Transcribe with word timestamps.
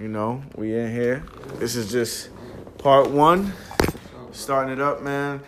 You 0.00 0.06
know, 0.06 0.44
we 0.54 0.76
in 0.76 0.92
here. 0.92 1.24
This 1.56 1.74
is 1.74 1.90
just 1.90 2.30
part 2.78 3.10
one. 3.10 3.52
Starting 4.30 4.72
it 4.72 4.80
up, 4.80 5.02
man. 5.02 5.40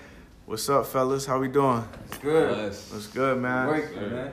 What's 0.44 0.68
up, 0.68 0.86
fellas? 0.86 1.24
How 1.24 1.38
we 1.38 1.46
doing? 1.46 1.84
It's 2.06 2.18
good. 2.18 2.54
Bless. 2.56 2.92
What's 2.92 3.06
good, 3.06 3.38
man? 3.38 3.68
Working, 3.68 4.10
man. 4.10 4.32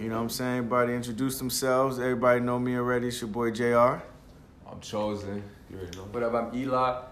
You 0.00 0.08
know 0.08 0.16
what 0.16 0.22
I'm 0.22 0.30
saying? 0.30 0.56
Everybody 0.58 0.94
introduce 0.94 1.38
themselves. 1.38 1.98
Everybody 1.98 2.40
know 2.40 2.58
me 2.58 2.76
already. 2.76 3.08
It's 3.08 3.20
your 3.20 3.28
boy 3.28 3.50
JR. 3.50 4.00
I'm 4.66 4.80
chosen. 4.80 5.42
You 5.70 5.76
already 5.76 5.98
know. 5.98 6.04
What 6.04 6.22
up? 6.22 6.32
I'm 6.32 6.58
Eli. 6.58 7.02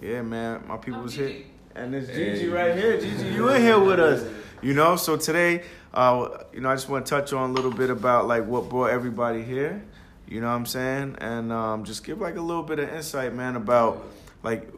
Yeah, 0.00 0.22
man. 0.22 0.62
My 0.68 0.76
people 0.76 1.02
was 1.02 1.14
here. 1.14 1.42
And 1.74 1.92
it's 1.92 2.08
Hey. 2.08 2.36
Gigi 2.36 2.48
right 2.50 2.76
here. 2.76 3.00
Gigi, 3.00 3.30
you 3.30 3.48
in 3.48 3.62
here 3.62 3.80
with 3.80 3.98
us. 3.98 4.24
You 4.62 4.74
know, 4.74 4.94
so 4.94 5.16
today, 5.16 5.64
uh, 5.92 6.28
you 6.52 6.60
know, 6.60 6.70
I 6.70 6.76
just 6.76 6.88
want 6.88 7.04
to 7.04 7.10
touch 7.10 7.32
on 7.32 7.50
a 7.50 7.52
little 7.52 7.72
bit 7.72 7.90
about 7.90 8.28
like 8.28 8.46
what 8.46 8.68
brought 8.68 8.90
everybody 8.90 9.42
here. 9.42 9.82
You 10.30 10.40
know 10.40 10.46
what 10.46 10.54
I'm 10.54 10.66
saying? 10.66 11.16
And 11.20 11.52
um, 11.52 11.84
just 11.84 12.04
give 12.04 12.20
like 12.20 12.36
a 12.36 12.40
little 12.40 12.62
bit 12.62 12.78
of 12.78 12.88
insight, 12.88 13.34
man, 13.34 13.56
about 13.56 14.06
like 14.42 14.72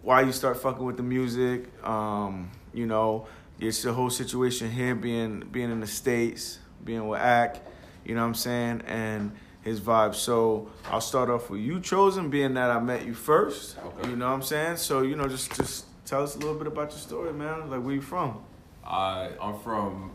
why 0.00 0.22
you 0.22 0.32
start 0.32 0.62
fucking 0.62 0.84
with 0.84 0.96
the 0.96 1.02
music. 1.02 1.68
Um, 1.84 2.50
you 2.72 2.86
know, 2.86 3.26
it's 3.58 3.82
the 3.82 3.92
whole 3.92 4.10
situation 4.10 4.70
here 4.70 4.94
being 4.94 5.40
being 5.40 5.70
in 5.70 5.80
the 5.80 5.86
States, 5.88 6.60
being 6.84 7.06
with 7.08 7.20
Ack, 7.20 7.56
you 8.04 8.14
know 8.14 8.22
what 8.22 8.28
I'm 8.28 8.34
saying? 8.34 8.82
And 8.86 9.32
his 9.62 9.80
vibe. 9.80 10.14
So 10.14 10.70
I'll 10.90 11.00
start 11.00 11.30
off 11.30 11.50
with 11.50 11.60
you 11.60 11.80
chosen, 11.80 12.30
being 12.30 12.54
that 12.54 12.70
I 12.70 12.80
met 12.80 13.04
you 13.04 13.14
first. 13.14 13.76
Okay. 13.78 14.10
You 14.10 14.16
know 14.16 14.28
what 14.28 14.34
I'm 14.34 14.42
saying? 14.42 14.76
So, 14.76 15.02
you 15.02 15.16
know, 15.16 15.26
just 15.28 15.54
just 15.56 15.86
tell 16.04 16.22
us 16.22 16.36
a 16.36 16.38
little 16.38 16.56
bit 16.56 16.66
about 16.66 16.90
your 16.90 17.00
story, 17.00 17.32
man. 17.32 17.70
Like 17.70 17.82
where 17.82 17.94
you 17.94 18.02
from? 18.02 18.40
I 18.84 19.30
I'm 19.40 19.58
from. 19.58 20.12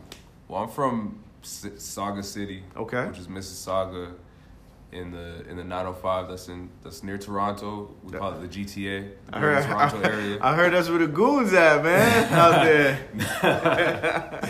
Well, 0.48 0.64
I'm 0.64 0.70
from 0.70 1.24
Sauga 1.44 2.24
City. 2.24 2.64
Okay. 2.76 3.06
Which 3.08 3.20
is 3.20 3.28
Mississauga, 3.28 4.14
in 4.92 5.12
the 5.12 5.46
in 5.50 5.58
the 5.58 5.64
905. 5.64 6.30
That's 6.30 6.48
in 6.48 6.70
that's 6.84 7.04
near 7.04 7.18
Toronto. 7.18 7.94
We 8.04 8.18
call 8.18 8.34
it 8.34 8.52
the 8.52 8.66
GTA. 8.66 9.12
I 9.32 9.40
the 9.40 9.46
heard, 9.46 9.64
Toronto 9.66 10.02
area. 10.02 10.38
I 10.42 10.56
heard 10.56 10.74
that's 10.74 10.90
where 10.90 11.00
the 11.00 11.08
goons 11.08 11.54
at, 11.54 11.84
man, 11.84 12.34
out 12.34 12.64
there. 12.64 14.50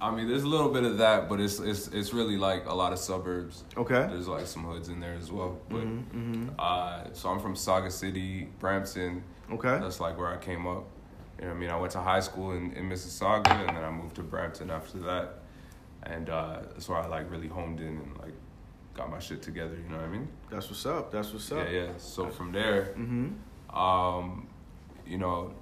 I 0.00 0.10
mean, 0.10 0.28
there's 0.28 0.42
a 0.42 0.48
little 0.48 0.68
bit 0.68 0.84
of 0.84 0.98
that, 0.98 1.28
but 1.28 1.40
it's 1.40 1.60
it's 1.60 1.88
it's 1.88 2.12
really 2.12 2.36
like 2.36 2.66
a 2.66 2.74
lot 2.74 2.92
of 2.92 2.98
suburbs. 2.98 3.64
Okay. 3.76 4.06
There's 4.10 4.28
like 4.28 4.46
some 4.46 4.64
hoods 4.64 4.88
in 4.88 5.00
there 5.00 5.14
as 5.14 5.32
well. 5.32 5.58
But 5.70 5.80
hmm 5.80 6.48
uh, 6.58 7.04
so 7.12 7.30
I'm 7.30 7.40
from 7.40 7.54
Sauga 7.54 7.90
City, 7.90 8.48
Brampton. 8.58 9.22
Okay. 9.50 9.78
That's 9.80 10.00
like 10.00 10.18
where 10.18 10.28
I 10.28 10.36
came 10.36 10.66
up. 10.66 10.84
You 11.38 11.46
know 11.46 11.52
I 11.52 11.54
mean? 11.54 11.70
I 11.70 11.76
went 11.76 11.92
to 11.92 12.00
high 12.00 12.20
school 12.20 12.52
in, 12.52 12.72
in 12.72 12.88
Mississauga 12.88 13.50
and 13.50 13.76
then 13.76 13.84
I 13.84 13.90
moved 13.90 14.16
to 14.16 14.22
Brampton 14.22 14.70
after 14.70 14.98
that. 14.98 15.40
And 16.02 16.28
uh, 16.28 16.60
that's 16.72 16.88
where 16.88 16.98
I 16.98 17.06
like 17.06 17.30
really 17.30 17.48
honed 17.48 17.80
in 17.80 17.86
and 17.88 18.18
like 18.20 18.34
got 18.94 19.10
my 19.10 19.18
shit 19.18 19.42
together, 19.42 19.74
you 19.74 19.88
know 19.90 19.96
what 19.96 20.06
I 20.06 20.08
mean? 20.08 20.28
That's 20.50 20.68
what's 20.68 20.86
up. 20.86 21.10
That's 21.10 21.32
what's 21.32 21.50
up. 21.52 21.66
Yeah, 21.70 21.80
yeah. 21.86 21.88
So 21.98 22.28
from 22.30 22.52
there, 22.52 22.94
Mm-hmm. 22.96 23.76
um, 23.76 24.46
you 25.06 25.18
know, 25.18 25.52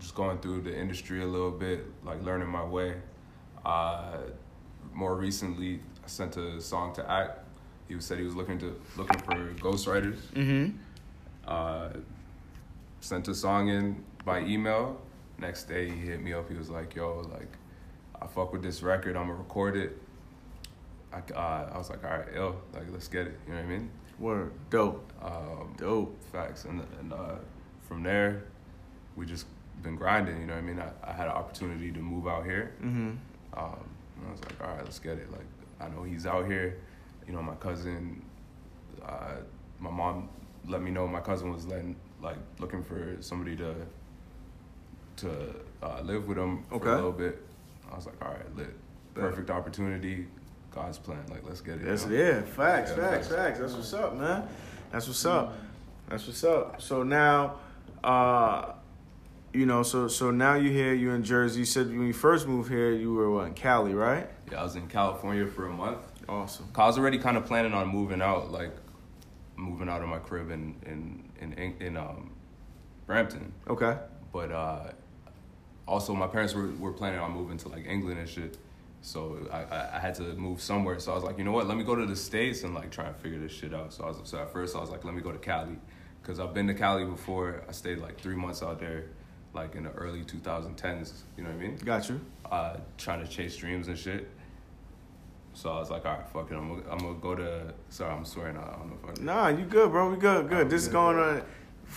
just 0.00 0.14
going 0.14 0.38
through 0.38 0.62
the 0.62 0.76
industry 0.76 1.22
a 1.22 1.26
little 1.26 1.50
bit, 1.52 1.86
like 2.04 2.22
learning 2.22 2.48
my 2.48 2.64
way. 2.64 2.96
Uh, 3.64 4.18
more 4.92 5.14
recently, 5.16 5.80
I 6.04 6.08
sent 6.08 6.36
a 6.36 6.60
song 6.60 6.94
to 6.96 7.10
Act. 7.10 7.38
He 7.88 7.98
said 8.00 8.18
he 8.18 8.24
was 8.24 8.34
looking 8.34 8.58
to 8.58 8.78
looking 8.96 9.20
for 9.20 9.34
ghostwriters. 9.54 10.18
Mm-hmm. 10.34 10.76
Uh, 11.46 11.88
sent 13.00 13.28
a 13.28 13.34
song 13.34 13.68
in 13.68 14.02
by 14.24 14.40
email. 14.40 15.00
Next 15.38 15.64
day 15.64 15.88
he 15.90 15.96
hit 15.96 16.20
me 16.22 16.32
up. 16.32 16.48
He 16.50 16.56
was 16.56 16.70
like, 16.70 16.94
"Yo, 16.94 17.20
like, 17.32 17.48
I 18.20 18.26
fuck 18.26 18.52
with 18.52 18.62
this 18.62 18.82
record. 18.82 19.16
I'm 19.16 19.26
gonna 19.28 19.34
record 19.38 19.76
it." 19.76 20.00
I, 21.14 21.32
uh, 21.32 21.70
I 21.74 21.78
was 21.78 21.90
like, 21.90 22.04
"All 22.04 22.10
right, 22.10 22.26
yo, 22.34 22.56
like, 22.72 22.84
let's 22.90 23.08
get 23.08 23.26
it." 23.26 23.38
You 23.46 23.54
know 23.54 23.60
what 23.60 23.66
I 23.66 23.68
mean? 23.68 23.90
Word. 24.18 24.52
Dope. 24.70 25.12
Um, 25.22 25.74
Dope. 25.76 26.16
facts. 26.32 26.64
And 26.64 26.82
and 27.00 27.12
uh, 27.12 27.36
from 27.88 28.02
there, 28.02 28.44
we 29.16 29.26
just 29.26 29.46
been 29.82 29.96
grinding. 29.96 30.40
You 30.40 30.46
know 30.46 30.54
what 30.54 30.64
I 30.64 30.66
mean? 30.66 30.80
I, 30.80 30.90
I 31.10 31.12
had 31.12 31.26
an 31.26 31.32
opportunity 31.32 31.92
to 31.92 32.00
move 32.00 32.26
out 32.26 32.44
here. 32.44 32.74
Mm-hmm. 32.82 33.10
Um, 33.56 33.84
and 34.16 34.28
I 34.28 34.30
was 34.30 34.40
like, 34.40 34.60
all 34.60 34.74
right, 34.74 34.84
let's 34.84 34.98
get 34.98 35.18
it. 35.18 35.30
Like, 35.30 35.46
I 35.80 35.88
know 35.88 36.02
he's 36.02 36.26
out 36.26 36.46
here. 36.46 36.78
You 37.26 37.32
know, 37.32 37.42
my 37.42 37.54
cousin, 37.54 38.24
uh, 39.04 39.36
my 39.78 39.90
mom 39.90 40.28
let 40.66 40.82
me 40.82 40.90
know 40.90 41.06
my 41.06 41.20
cousin 41.20 41.52
was 41.52 41.66
letting, 41.66 41.96
like, 42.22 42.38
looking 42.58 42.82
for 42.82 43.16
somebody 43.20 43.56
to, 43.56 43.74
to 45.16 45.54
uh, 45.82 46.00
live 46.02 46.26
with 46.26 46.38
him 46.38 46.64
for 46.64 46.88
a 46.88 46.94
little 46.96 47.12
bit. 47.12 47.42
I 47.90 47.96
was 47.96 48.06
like, 48.06 48.22
all 48.24 48.32
right, 48.32 48.56
lit. 48.56 48.74
Perfect 49.14 49.50
opportunity. 49.50 50.26
God's 50.74 50.98
plan. 50.98 51.24
Like, 51.30 51.44
let's 51.46 51.60
get 51.60 51.76
it. 51.76 51.80
you 51.82 51.86
That's 51.86 52.06
know? 52.06 52.14
yeah. 52.16 52.40
Facts. 52.42 52.90
Yeah, 52.90 52.96
facts. 52.96 52.96
facts. 52.96 53.28
Facts. 53.28 53.58
That's 53.60 53.72
what's 53.74 53.94
up, 53.94 54.16
man. 54.16 54.48
That's 54.90 55.06
what's 55.06 55.24
up. 55.24 55.56
That's 56.08 56.26
what's 56.26 56.44
up. 56.44 56.82
So 56.82 57.02
now, 57.02 57.56
uh, 58.02 58.72
you 59.52 59.66
know, 59.66 59.82
so 59.82 60.08
so 60.08 60.30
now 60.30 60.54
you 60.54 60.70
here. 60.70 60.92
You're 60.94 61.14
in 61.14 61.22
Jersey. 61.24 61.60
You 61.60 61.64
said 61.64 61.88
when 61.88 62.06
you 62.06 62.12
first 62.12 62.46
moved 62.46 62.70
here, 62.70 62.92
you 62.92 63.14
were 63.14 63.30
what, 63.30 63.46
in 63.46 63.54
Cali, 63.54 63.94
right? 63.94 64.28
Yeah, 64.50 64.60
I 64.60 64.64
was 64.64 64.76
in 64.76 64.88
California 64.88 65.46
for 65.46 65.66
a 65.66 65.72
month. 65.72 65.98
Awesome. 66.28 66.66
'Cause 66.72 66.82
I 66.82 66.86
was 66.86 66.98
already 66.98 67.18
kind 67.18 67.36
of 67.36 67.44
planning 67.46 67.72
on 67.74 67.88
moving 67.88 68.20
out, 68.22 68.50
like 68.50 68.74
moving 69.56 69.88
out 69.88 70.02
of 70.02 70.08
my 70.08 70.18
crib 70.18 70.50
in 70.50 70.74
in 70.86 71.22
in 71.40 71.52
in, 71.54 71.74
in 71.80 71.96
um, 71.96 72.30
Brampton. 73.06 73.52
Okay. 73.68 73.96
But 74.32 74.50
uh, 74.50 74.90
also, 75.86 76.14
my 76.14 76.26
parents 76.26 76.54
were, 76.54 76.70
were 76.80 76.92
planning 76.92 77.20
on 77.20 77.30
moving 77.32 77.56
to 77.58 77.68
like 77.68 77.86
England 77.86 78.18
and 78.18 78.28
shit. 78.28 78.58
So 79.04 79.36
I, 79.52 79.96
I, 79.96 79.98
had 79.98 80.14
to 80.14 80.22
move 80.34 80.62
somewhere. 80.62 80.98
So 80.98 81.12
I 81.12 81.14
was 81.14 81.24
like, 81.24 81.36
you 81.36 81.44
know 81.44 81.52
what? 81.52 81.66
Let 81.66 81.76
me 81.76 81.84
go 81.84 81.94
to 81.94 82.06
the 82.06 82.16
states 82.16 82.62
and 82.62 82.74
like 82.74 82.90
try 82.90 83.04
and 83.06 83.14
figure 83.14 83.38
this 83.38 83.52
shit 83.52 83.74
out. 83.74 83.92
So 83.92 84.04
I 84.04 84.06
was 84.06 84.20
so 84.24 84.38
at 84.38 84.50
first 84.50 84.74
I 84.74 84.80
was 84.80 84.88
like, 84.88 85.04
let 85.04 85.12
me 85.12 85.20
go 85.20 85.30
to 85.30 85.36
Cali, 85.36 85.76
because 86.22 86.40
I've 86.40 86.54
been 86.54 86.66
to 86.68 86.74
Cali 86.74 87.04
before. 87.04 87.64
I 87.68 87.72
stayed 87.72 87.98
like 87.98 88.18
three 88.18 88.34
months 88.34 88.62
out 88.62 88.80
there, 88.80 89.10
like 89.52 89.74
in 89.74 89.84
the 89.84 89.90
early 89.90 90.22
2010s. 90.22 91.24
You 91.36 91.42
know 91.42 91.50
what 91.50 91.58
I 91.58 91.60
mean? 91.60 91.76
Got 91.84 92.08
you. 92.08 92.18
uh, 92.50 92.78
trying 92.96 93.20
to 93.20 93.28
chase 93.28 93.58
dreams 93.58 93.88
and 93.88 93.98
shit. 93.98 94.30
So 95.52 95.70
I 95.70 95.80
was 95.80 95.90
like, 95.90 96.06
all 96.06 96.16
right, 96.16 96.26
fuck 96.26 96.50
it. 96.50 96.54
I'm 96.54 96.68
gonna, 96.70 96.90
I'm 96.90 96.98
gonna 96.98 97.14
go 97.20 97.34
to. 97.34 97.74
Sorry, 97.90 98.10
I'm 98.10 98.24
swearing. 98.24 98.56
I 98.56 98.62
don't 98.62 98.88
know 98.88 98.98
if 99.12 99.20
I. 99.20 99.22
Nah, 99.22 99.48
you 99.48 99.66
good, 99.66 99.90
bro. 99.90 100.08
We 100.08 100.16
good. 100.16 100.48
Good. 100.48 100.66
Oh, 100.66 100.68
this 100.70 100.80
is 100.80 100.88
good. 100.88 100.94
going 100.94 101.18
on. 101.18 101.42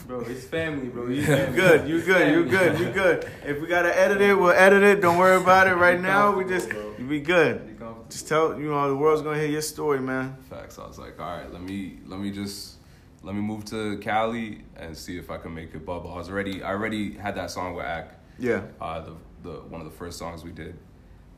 Bro, 0.05 0.21
it's 0.21 0.45
family, 0.45 0.87
bro. 0.89 1.07
You 1.07 1.25
good. 1.25 1.87
You 1.87 2.01
good. 2.01 2.31
You 2.33 2.45
good. 2.45 2.79
You 2.79 2.91
good. 2.91 3.29
If 3.45 3.61
we 3.61 3.67
gotta 3.67 3.97
edit 3.97 4.21
it, 4.21 4.33
we'll 4.37 4.51
edit 4.51 4.83
it. 4.83 5.01
Don't 5.01 5.17
worry 5.17 5.37
about 5.37 5.67
it 5.67 5.75
right 5.75 5.99
now. 5.99 6.35
We 6.35 6.45
just 6.45 6.69
be 7.07 7.19
good. 7.19 7.73
Just 8.09 8.27
tell 8.27 8.57
you 8.57 8.69
know 8.69 8.87
the 8.87 8.95
world's 8.95 9.21
gonna 9.21 9.37
hear 9.39 9.49
your 9.49 9.61
story, 9.61 9.99
man. 9.99 10.37
Facts. 10.49 10.79
I 10.79 10.87
was 10.87 10.97
like, 10.97 11.19
all 11.19 11.37
right, 11.37 11.51
let 11.51 11.61
me 11.61 11.99
let 12.05 12.19
me 12.19 12.31
just 12.31 12.75
let 13.21 13.35
me 13.35 13.41
move 13.41 13.65
to 13.65 13.97
Cali 13.97 14.61
and 14.77 14.95
see 14.97 15.17
if 15.17 15.29
I 15.29 15.37
can 15.37 15.53
make 15.53 15.73
it 15.73 15.85
bubble. 15.85 16.11
I 16.13 16.17
was 16.17 16.29
already 16.29 16.63
I 16.63 16.69
already 16.69 17.13
had 17.17 17.35
that 17.35 17.51
song 17.51 17.73
with 17.73 17.85
Ack, 17.85 18.11
Yeah. 18.39 18.61
uh, 18.79 19.01
the 19.01 19.13
the 19.43 19.51
one 19.61 19.81
of 19.81 19.85
the 19.91 19.97
first 19.97 20.17
songs 20.19 20.43
we 20.43 20.51
did, 20.51 20.77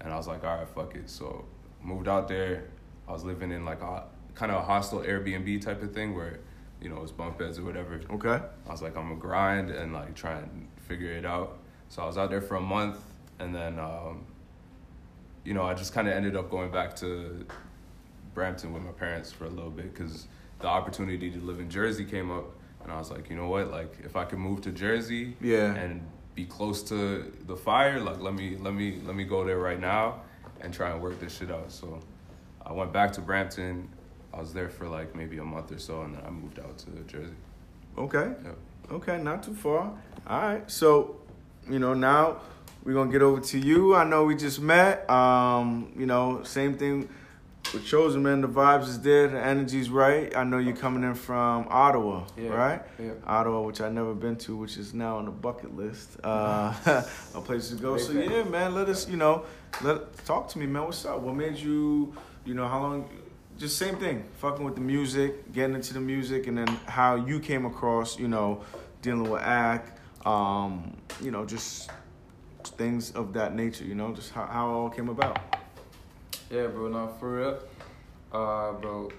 and 0.01 0.13
I 0.13 0.17
was 0.17 0.27
like, 0.27 0.43
all 0.43 0.57
right, 0.57 0.67
fuck 0.69 0.95
it. 0.95 1.09
So 1.09 1.45
moved 1.81 2.07
out 2.07 2.27
there. 2.27 2.65
I 3.07 3.13
was 3.13 3.23
living 3.23 3.51
in 3.51 3.65
like 3.65 3.81
a 3.81 4.03
kind 4.35 4.51
of 4.51 4.59
a 4.59 4.61
hostel 4.65 4.99
Airbnb 4.99 5.61
type 5.61 5.81
of 5.81 5.91
thing 5.93 6.13
where, 6.15 6.39
you 6.81 6.89
know, 6.89 7.01
it's 7.01 7.11
bunk 7.11 7.37
beds 7.37 7.59
or 7.59 7.63
whatever. 7.63 7.99
Okay. 8.11 8.39
I 8.67 8.71
was 8.71 8.81
like, 8.81 8.95
I'm 8.97 9.09
gonna 9.09 9.15
grind 9.19 9.69
and 9.69 9.93
like 9.93 10.15
try 10.15 10.37
and 10.37 10.67
figure 10.87 11.11
it 11.11 11.25
out. 11.25 11.57
So 11.89 12.01
I 12.01 12.05
was 12.05 12.17
out 12.17 12.29
there 12.29 12.41
for 12.41 12.55
a 12.55 12.61
month, 12.61 12.97
and 13.39 13.53
then, 13.53 13.79
um, 13.79 14.25
you 15.43 15.53
know, 15.53 15.63
I 15.63 15.73
just 15.73 15.93
kind 15.93 16.07
of 16.07 16.13
ended 16.13 16.35
up 16.35 16.49
going 16.49 16.71
back 16.71 16.95
to 16.97 17.45
Brampton 18.33 18.73
with 18.73 18.83
my 18.83 18.91
parents 18.91 19.31
for 19.31 19.45
a 19.45 19.49
little 19.49 19.71
bit 19.71 19.93
because 19.93 20.27
the 20.59 20.67
opportunity 20.67 21.31
to 21.31 21.39
live 21.39 21.59
in 21.59 21.69
Jersey 21.69 22.05
came 22.05 22.29
up, 22.31 22.45
and 22.83 22.91
I 22.91 22.97
was 22.97 23.09
like, 23.11 23.29
you 23.29 23.35
know 23.35 23.47
what, 23.49 23.71
like 23.71 23.97
if 24.03 24.15
I 24.15 24.25
can 24.25 24.39
move 24.39 24.61
to 24.61 24.71
Jersey, 24.71 25.35
Yeah. 25.41 25.73
and 25.73 26.05
be 26.35 26.45
close 26.45 26.83
to 26.83 27.31
the 27.47 27.55
fire, 27.57 27.99
like 27.99 28.19
let 28.19 28.33
me 28.33 28.55
let 28.57 28.73
me 28.73 29.01
let 29.03 29.15
me 29.15 29.23
go 29.25 29.43
there 29.43 29.57
right 29.59 29.79
now 29.79 30.21
and 30.61 30.73
try 30.73 30.91
and 30.91 31.01
work 31.01 31.19
this 31.19 31.37
shit 31.37 31.51
out. 31.51 31.71
So 31.71 31.99
I 32.65 32.71
went 32.71 32.93
back 32.93 33.11
to 33.13 33.21
Brampton. 33.21 33.89
I 34.33 34.39
was 34.39 34.53
there 34.53 34.69
for 34.69 34.87
like 34.87 35.15
maybe 35.15 35.37
a 35.39 35.43
month 35.43 35.71
or 35.71 35.79
so, 35.79 36.01
and 36.01 36.15
then 36.15 36.21
I 36.25 36.29
moved 36.29 36.59
out 36.59 36.77
to 36.79 36.91
Jersey. 37.07 37.33
Okay. 37.97 38.33
Yep. 38.43 38.57
Okay. 38.91 39.17
Not 39.21 39.43
too 39.43 39.53
far. 39.53 39.91
All 40.27 40.41
right. 40.41 40.69
So, 40.69 41.17
you 41.69 41.79
know, 41.79 41.93
now 41.93 42.37
we're 42.83 42.93
gonna 42.93 43.11
get 43.11 43.21
over 43.21 43.41
to 43.41 43.59
you. 43.59 43.95
I 43.95 44.03
know 44.03 44.25
we 44.25 44.35
just 44.35 44.61
met. 44.61 45.09
Um, 45.09 45.91
you 45.97 46.05
know, 46.05 46.43
same 46.43 46.77
thing 46.77 47.09
with 47.73 47.85
Chosen 47.85 48.23
Man. 48.23 48.41
The 48.41 48.47
vibes 48.47 48.83
is 48.83 48.99
there. 49.01 49.27
The 49.27 49.39
energy's 49.43 49.89
right. 49.89 50.35
I 50.35 50.43
know 50.43 50.59
you're 50.59 50.75
coming 50.75 51.03
in 51.03 51.15
from 51.15 51.67
Ottawa, 51.69 52.23
Yeah. 52.37 52.49
right? 52.49 52.81
Yeah. 52.99 53.11
Ottawa, 53.25 53.61
which 53.61 53.81
I've 53.81 53.93
never 53.93 54.13
been 54.13 54.37
to, 54.37 54.55
which 54.55 54.77
is 54.77 54.93
now 54.93 55.17
on 55.17 55.25
the 55.25 55.31
bucket 55.31 55.75
list. 55.75 56.17
Uh, 56.23 56.73
a 57.35 57.41
place 57.43 57.69
to 57.69 57.75
go. 57.75 57.95
Big 57.95 58.05
So 58.05 58.13
yeah, 58.13 58.43
man. 58.43 58.73
Let 58.75 58.89
us, 58.89 59.09
you 59.09 59.17
know, 59.17 59.45
let 59.83 60.23
talk 60.25 60.47
to 60.49 60.59
me, 60.59 60.67
man. 60.67 60.83
What's 60.85 61.03
up? 61.05 61.19
What 61.19 61.35
made 61.35 61.57
you, 61.57 62.13
you 62.45 62.53
know, 62.53 62.67
how 62.67 62.79
long? 62.81 63.09
Just 63.59 63.77
same 63.77 63.97
thing. 63.97 64.23
Fucking 64.37 64.63
with 64.63 64.75
the 64.75 64.81
music, 64.81 65.51
getting 65.51 65.75
into 65.75 65.93
the 65.93 65.99
music, 65.99 66.47
and 66.47 66.57
then 66.57 66.67
how 66.87 67.15
you 67.15 67.41
came 67.41 67.65
across, 67.65 68.17
you 68.17 68.29
know, 68.29 68.63
dealing 69.01 69.29
with 69.29 69.41
act, 69.41 69.99
um, 70.25 70.95
you 71.21 71.29
know, 71.29 71.45
just 71.45 71.91
things 72.63 73.11
of 73.11 73.33
that 73.33 73.53
nature. 73.53 73.83
You 73.83 73.95
know, 73.95 74.13
just 74.13 74.31
how, 74.31 74.45
how 74.45 74.69
it 74.69 74.73
all 74.73 74.89
came 74.89 75.09
about. 75.09 75.57
Yeah, 76.49 76.67
bro. 76.67 76.87
Now 76.87 77.07
for 77.19 77.35
real, 77.35 77.59
uh, 78.31 78.71
bro. 78.79 79.11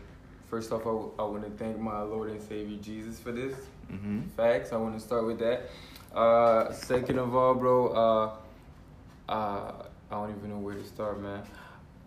first 0.49 0.73
off, 0.73 0.81
I, 0.81 0.85
w- 0.85 1.13
I 1.19 1.23
want 1.25 1.45
to 1.45 1.51
thank 1.63 1.79
my 1.79 2.01
Lord 2.01 2.31
and 2.31 2.41
Savior 2.41 2.79
Jesus 2.79 3.21
for 3.21 3.33
this. 3.33 3.55
Mm-hmm. 3.93 4.23
Facts. 4.39 4.73
I 4.73 4.77
want 4.77 4.95
to 4.95 5.01
start 5.01 5.27
with 5.27 5.39
that. 5.41 5.69
Uh, 6.15 6.73
second 6.73 7.19
of 7.19 7.37
all, 7.37 7.55
bro, 7.55 7.89
uh, 7.89 9.31
uh, 9.31 9.73
I 10.11 10.15
don't 10.15 10.35
even 10.35 10.49
know 10.49 10.59
where 10.59 10.77
to 10.77 10.85
start, 10.87 11.21
man. 11.21 11.43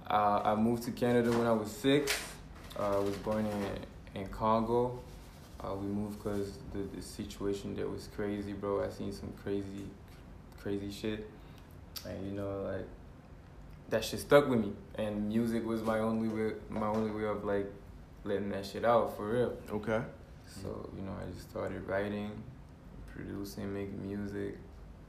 Uh, 0.09 0.41
I 0.43 0.55
moved 0.55 0.83
to 0.83 0.91
Canada 0.91 1.31
when 1.31 1.47
I 1.47 1.53
was 1.53 1.71
six. 1.71 2.17
Uh, 2.77 2.97
I 2.97 2.99
was 2.99 3.15
born 3.17 3.45
in 3.45 4.21
in 4.21 4.27
Congo. 4.27 4.99
Uh, 5.63 5.75
we 5.75 5.87
moved 5.87 6.21
because 6.21 6.57
the, 6.73 6.79
the 6.95 7.01
situation 7.01 7.75
there 7.75 7.87
was 7.87 8.09
crazy, 8.15 8.53
bro. 8.53 8.83
I 8.83 8.89
seen 8.89 9.13
some 9.13 9.31
crazy, 9.43 9.85
crazy 10.61 10.91
shit, 10.91 11.29
and 12.05 12.25
you 12.25 12.33
know, 12.33 12.63
like 12.63 12.85
that 13.89 14.03
shit 14.03 14.19
stuck 14.19 14.47
with 14.49 14.59
me. 14.59 14.73
And 14.95 15.29
music 15.29 15.65
was 15.65 15.81
my 15.81 15.99
only 15.99 16.27
way, 16.27 16.55
my 16.69 16.87
only 16.87 17.11
way 17.11 17.25
of 17.25 17.45
like 17.45 17.71
letting 18.25 18.49
that 18.49 18.65
shit 18.65 18.83
out 18.83 19.15
for 19.15 19.29
real. 19.29 19.53
Okay. 19.71 20.01
So 20.61 20.89
you 20.95 21.03
know, 21.03 21.13
I 21.21 21.31
just 21.31 21.49
started 21.49 21.87
writing, 21.87 22.31
producing, 23.13 23.73
making 23.73 24.05
music. 24.05 24.57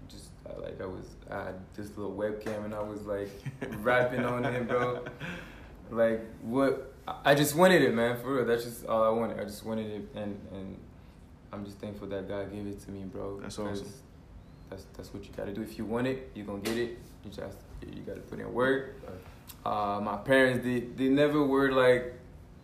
Just 0.08 0.30
I, 0.48 0.60
like 0.60 0.80
I 0.80 0.86
was, 0.86 1.06
I 1.30 1.44
had 1.44 1.54
this 1.74 1.96
little 1.96 2.14
webcam 2.14 2.64
and 2.64 2.74
I 2.74 2.82
was 2.82 3.02
like 3.02 3.30
rapping 3.78 4.24
on 4.24 4.44
it, 4.44 4.68
bro. 4.68 5.04
Like 5.90 6.22
what? 6.42 6.94
I- 7.06 7.34
just 7.34 7.54
wanted 7.54 7.82
it, 7.82 7.94
man. 7.94 8.16
For 8.20 8.36
real, 8.36 8.44
that's 8.46 8.64
just 8.64 8.86
all 8.86 9.04
I 9.04 9.10
wanted. 9.10 9.38
I 9.38 9.44
just 9.44 9.64
wanted 9.64 9.90
it, 9.90 10.08
and 10.14 10.40
and 10.52 10.78
I'm 11.52 11.64
just 11.64 11.78
thankful 11.78 12.08
that 12.08 12.26
God 12.26 12.50
gave 12.50 12.66
it 12.66 12.80
to 12.80 12.90
me, 12.90 13.00
bro. 13.04 13.38
That's 13.40 13.58
awesome. 13.58 13.92
That's 14.70 14.86
that's 14.96 15.12
what 15.12 15.24
you 15.24 15.30
gotta 15.36 15.52
do. 15.52 15.62
If 15.62 15.76
you 15.78 15.84
want 15.84 16.06
it, 16.06 16.30
you're 16.34 16.46
gonna 16.46 16.60
get 16.60 16.78
it. 16.78 16.98
You 17.24 17.30
just 17.30 17.58
you 17.82 18.00
gotta 18.02 18.20
put 18.20 18.40
in 18.40 18.52
work. 18.52 18.96
Uh, 19.64 20.00
my 20.02 20.16
parents 20.16 20.64
they 20.64 20.80
they 20.80 21.08
never 21.08 21.44
were 21.44 21.70
like 21.70 22.14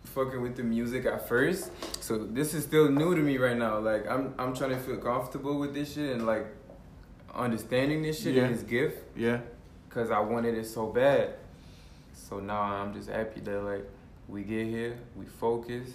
fucking 0.03 0.41
with 0.41 0.55
the 0.55 0.63
music 0.63 1.05
at 1.05 1.27
first. 1.27 1.71
So 2.03 2.17
this 2.17 2.53
is 2.55 2.63
still 2.63 2.89
new 2.89 3.15
to 3.15 3.21
me 3.21 3.37
right 3.37 3.55
now. 3.57 3.77
Like 3.79 4.09
I'm 4.09 4.33
I'm 4.39 4.55
trying 4.55 4.71
to 4.71 4.79
feel 4.79 4.97
comfortable 4.97 5.59
with 5.59 5.73
this 5.73 5.93
shit 5.93 6.15
and 6.15 6.25
like 6.25 6.47
understanding 7.33 8.01
this 8.01 8.21
shit 8.21 8.35
Yeah. 8.35 8.43
and 8.45 8.55
this 8.55 8.63
gift 8.63 8.97
Yeah. 9.15 9.39
because 9.87 10.11
I 10.11 10.19
wanted 10.19 10.55
it 10.55 10.65
so 10.65 10.87
bad. 10.87 11.35
So 12.13 12.39
now 12.39 12.61
I'm 12.61 12.93
just 12.93 13.09
happy 13.09 13.41
that 13.41 13.61
like 13.63 13.89
we 14.27 14.43
get 14.43 14.67
here, 14.67 14.97
we 15.15 15.25
focus, 15.25 15.89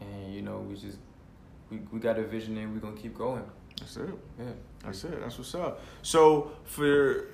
and 0.00 0.34
you 0.34 0.42
know 0.42 0.58
we 0.60 0.74
just 0.76 0.98
we, 1.70 1.78
we 1.92 1.98
got 2.00 2.18
a 2.18 2.22
vision 2.24 2.56
and 2.56 2.72
we're 2.72 2.80
gonna 2.80 2.96
keep 3.00 3.16
going. 3.16 3.44
That's 3.78 3.96
it. 3.96 4.08
Yeah. 4.38 4.44
That's 4.84 5.04
it. 5.04 5.20
That's 5.20 5.38
what's 5.38 5.54
up. 5.54 5.80
So 6.02 6.52
for 6.64 7.26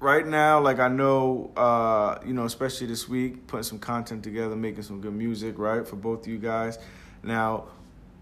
right 0.00 0.26
now, 0.26 0.60
like 0.60 0.78
I 0.80 0.88
know, 0.88 1.50
uh, 1.56 2.18
you 2.26 2.32
know, 2.34 2.44
especially 2.44 2.86
this 2.88 3.08
week, 3.08 3.46
putting 3.46 3.62
some 3.64 3.78
content 3.78 4.22
together, 4.24 4.56
making 4.56 4.82
some 4.82 5.00
good 5.00 5.14
music, 5.14 5.58
right, 5.58 5.86
for 5.86 5.96
both 5.96 6.22
of 6.22 6.26
you 6.28 6.38
guys. 6.38 6.78
Now, 7.22 7.68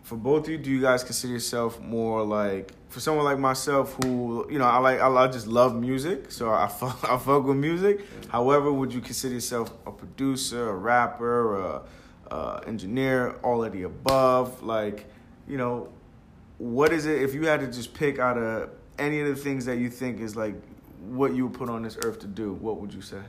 for 0.02 0.16
both 0.16 0.44
of 0.44 0.50
you, 0.50 0.58
do 0.58 0.70
you 0.70 0.80
guys 0.80 1.04
consider 1.04 1.32
yourself 1.32 1.80
more 1.80 2.24
like 2.24 2.72
for 2.88 3.00
someone 3.00 3.24
like 3.24 3.38
myself 3.38 3.96
who, 4.02 4.46
you 4.50 4.58
know, 4.58 4.64
I 4.64 4.78
like 4.78 5.00
I, 5.00 5.08
I 5.08 5.28
just 5.28 5.46
love 5.46 5.74
music, 5.74 6.30
so 6.30 6.50
I 6.50 6.66
fuck, 6.80 6.98
I 7.04 7.16
fuck 7.18 7.44
with 7.44 7.56
music. 7.56 8.04
However, 8.28 8.72
would 8.72 8.92
you 8.92 9.00
consider 9.00 9.34
yourself 9.34 9.72
a 9.86 9.92
producer, 9.92 10.70
a 10.70 10.74
rapper, 10.74 11.56
a, 11.56 11.82
a 12.30 12.62
engineer, 12.66 13.36
all 13.42 13.64
of 13.64 13.72
the 13.72 13.84
above? 13.84 14.62
Like, 14.62 15.06
you 15.46 15.56
know, 15.56 15.88
what 16.58 16.92
is 16.92 17.06
it 17.06 17.22
if 17.22 17.34
you 17.34 17.46
had 17.46 17.60
to 17.60 17.66
just 17.66 17.94
pick 17.94 18.18
out 18.18 18.36
of 18.38 18.70
any 18.98 19.20
of 19.20 19.28
the 19.28 19.36
things 19.36 19.64
that 19.66 19.78
you 19.78 19.88
think 19.88 20.20
is 20.20 20.36
like 20.36 20.54
what 21.00 21.34
you 21.34 21.46
would 21.46 21.58
put 21.58 21.68
on 21.68 21.82
this 21.82 21.96
earth 22.04 22.18
to 22.20 22.26
do? 22.26 22.52
What 22.54 22.80
would 22.80 22.92
you 22.92 23.02
say? 23.02 23.22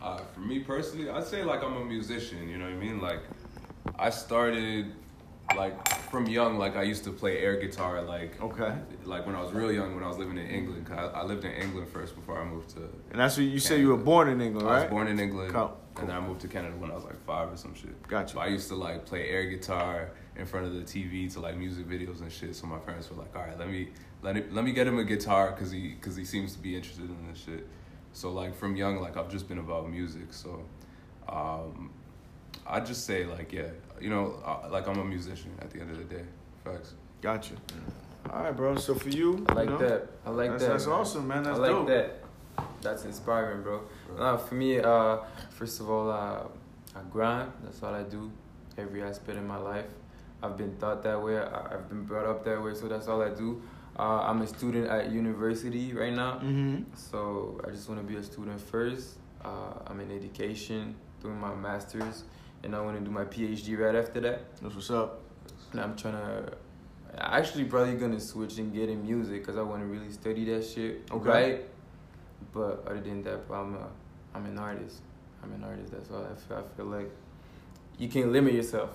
Uh, 0.00 0.20
for 0.34 0.40
me 0.40 0.60
personally, 0.60 1.10
I'd 1.10 1.24
say 1.24 1.44
like 1.44 1.62
I'm 1.62 1.76
a 1.76 1.84
musician. 1.84 2.48
You 2.48 2.58
know 2.58 2.64
what 2.64 2.74
I 2.74 2.76
mean? 2.76 3.00
Like 3.00 3.20
I 3.98 4.10
started 4.10 4.92
like 5.54 5.88
from 6.10 6.26
young. 6.26 6.58
Like 6.58 6.76
I 6.76 6.82
used 6.82 7.04
to 7.04 7.12
play 7.12 7.38
air 7.38 7.56
guitar. 7.56 8.02
Like 8.02 8.40
Okay. 8.42 8.74
like 9.04 9.26
when 9.26 9.34
I 9.36 9.42
was 9.42 9.52
real 9.52 9.70
young, 9.72 9.94
when 9.94 10.02
I 10.04 10.08
was 10.08 10.18
living 10.18 10.38
in 10.38 10.46
England. 10.46 10.86
'cause 10.86 10.98
I, 11.14 11.20
I 11.20 11.22
lived 11.24 11.44
in 11.44 11.52
England 11.52 11.88
first 11.88 12.14
before 12.16 12.40
I 12.40 12.44
moved 12.44 12.70
to. 12.70 12.80
And 13.10 13.20
that's 13.20 13.36
what 13.36 13.44
you 13.46 13.58
said 13.58 13.80
you 13.80 13.88
were 13.88 13.96
born 13.96 14.28
in 14.28 14.40
England, 14.40 14.66
right? 14.66 14.78
I 14.78 14.82
was 14.82 14.90
born 14.90 15.06
in 15.08 15.20
England, 15.20 15.52
Cool. 15.52 15.76
and 15.98 16.08
then 16.08 16.16
I 16.16 16.20
moved 16.20 16.40
to 16.42 16.48
Canada 16.48 16.76
when 16.76 16.90
I 16.90 16.94
was 16.94 17.04
like 17.04 17.20
five 17.24 17.52
or 17.52 17.56
some 17.56 17.74
shit. 17.74 18.00
Gotcha. 18.08 18.34
So 18.34 18.40
I 18.40 18.46
used 18.48 18.68
to 18.68 18.74
like 18.74 19.06
play 19.06 19.28
air 19.28 19.46
guitar 19.46 20.10
in 20.36 20.46
front 20.46 20.66
of 20.66 20.74
the 20.74 20.82
TV 20.82 21.32
to 21.34 21.40
like 21.40 21.56
music 21.56 21.86
videos 21.88 22.20
and 22.20 22.30
shit. 22.32 22.54
So 22.56 22.66
my 22.66 22.78
parents 22.78 23.08
were 23.10 23.16
like, 23.16 23.34
"All 23.36 23.42
right, 23.42 23.58
let 23.58 23.68
me 23.70 23.88
let 24.22 24.36
it, 24.36 24.52
let 24.52 24.64
me 24.64 24.72
get 24.72 24.86
him 24.86 24.98
a 24.98 25.04
guitar 25.04 25.52
because 25.52 25.70
he 25.70 25.90
because 25.94 26.16
he 26.16 26.24
seems 26.24 26.52
to 26.54 26.58
be 26.58 26.74
interested 26.76 27.08
in 27.08 27.26
this 27.28 27.38
shit." 27.38 27.66
So 28.12 28.30
like 28.32 28.54
from 28.54 28.76
young, 28.76 29.00
like 29.00 29.16
I've 29.16 29.30
just 29.30 29.48
been 29.48 29.58
about 29.58 29.90
music. 29.90 30.32
So 30.32 30.64
um, 31.28 31.90
I 32.66 32.80
just 32.80 33.04
say 33.06 33.24
like 33.24 33.52
yeah, 33.52 33.68
you 34.00 34.10
know, 34.10 34.40
uh, 34.44 34.68
like 34.70 34.86
I'm 34.88 34.98
a 34.98 35.04
musician 35.04 35.50
at 35.60 35.70
the 35.70 35.80
end 35.80 35.90
of 35.90 35.98
the 35.98 36.04
day. 36.04 36.24
Facts. 36.64 36.94
Gotcha. 37.22 37.54
All 38.30 38.42
right, 38.42 38.56
bro. 38.56 38.76
So 38.76 38.94
for 38.94 39.08
you, 39.08 39.44
I 39.48 39.52
like 39.54 39.66
you 39.68 39.72
know, 39.72 39.78
that. 39.78 40.08
I 40.24 40.30
like 40.30 40.50
that's, 40.50 40.62
that. 40.64 40.68
That's 40.70 40.86
man. 40.86 40.94
awesome, 40.96 41.28
man. 41.28 41.42
That's 41.44 41.58
I 41.58 41.62
like 41.62 41.70
dope. 41.70 41.86
that. 41.88 42.22
That's 42.82 43.04
inspiring, 43.04 43.62
bro. 43.62 43.82
Uh, 44.18 44.36
for 44.36 44.54
me, 44.54 44.80
uh, 44.80 45.18
first 45.50 45.80
of 45.80 45.90
all, 45.90 46.10
uh, 46.10 46.44
I 46.94 47.00
grind. 47.10 47.52
That's 47.62 47.82
all 47.82 47.94
I 47.94 48.02
do. 48.02 48.30
Every 48.78 49.02
aspect 49.02 49.38
of 49.38 49.44
my 49.44 49.56
life, 49.56 49.86
I've 50.42 50.56
been 50.56 50.76
taught 50.78 51.02
that 51.04 51.22
way. 51.22 51.38
I- 51.38 51.74
I've 51.74 51.88
been 51.88 52.04
brought 52.04 52.26
up 52.26 52.44
that 52.44 52.62
way, 52.62 52.74
so 52.74 52.88
that's 52.88 53.08
all 53.08 53.22
I 53.22 53.30
do. 53.30 53.62
Uh, 53.98 54.20
I'm 54.28 54.42
a 54.42 54.46
student 54.46 54.88
at 54.88 55.10
university 55.10 55.92
right 55.94 56.12
now, 56.12 56.34
Mm-hmm. 56.34 56.82
so 56.94 57.58
I 57.66 57.70
just 57.70 57.88
want 57.88 58.00
to 58.00 58.06
be 58.06 58.16
a 58.18 58.22
student 58.22 58.60
first. 58.60 59.16
Uh, 59.44 59.72
I'm 59.86 60.00
in 60.00 60.10
education, 60.10 60.94
doing 61.22 61.38
my 61.40 61.54
master's, 61.54 62.24
and 62.62 62.74
I 62.74 62.80
want 62.80 62.98
to 62.98 63.04
do 63.04 63.10
my 63.10 63.24
PhD 63.24 63.78
right 63.78 63.94
after 63.94 64.20
that. 64.20 64.56
That's 64.60 64.74
what's 64.74 64.90
up. 64.90 65.22
And 65.72 65.80
I'm 65.80 65.96
trying 65.96 66.14
to. 66.14 66.52
Actually 67.18 67.64
probably 67.64 67.94
gonna 67.94 68.20
switch 68.20 68.58
and 68.58 68.74
get 68.74 68.90
in 68.90 69.02
music 69.02 69.40
because 69.40 69.56
I 69.56 69.62
want 69.62 69.80
to 69.80 69.86
really 69.86 70.12
study 70.12 70.44
that 70.46 70.64
shit. 70.66 71.08
Okay. 71.10 71.28
Right. 71.28 71.64
But 72.52 72.84
other 72.86 73.00
than 73.00 73.22
that, 73.22 73.40
I'm 73.50 73.74
a, 73.74 73.88
I'm 74.34 74.44
an 74.44 74.58
artist. 74.58 75.00
I'm 75.42 75.52
an 75.52 75.64
artist. 75.64 75.92
That's 75.92 76.10
all 76.10 76.24
I 76.24 76.34
feel. 76.34 76.58
I 76.58 76.76
feel 76.76 76.86
like 76.86 77.10
you 77.98 78.08
can't 78.08 78.32
limit 78.32 78.52
yourself. 78.52 78.90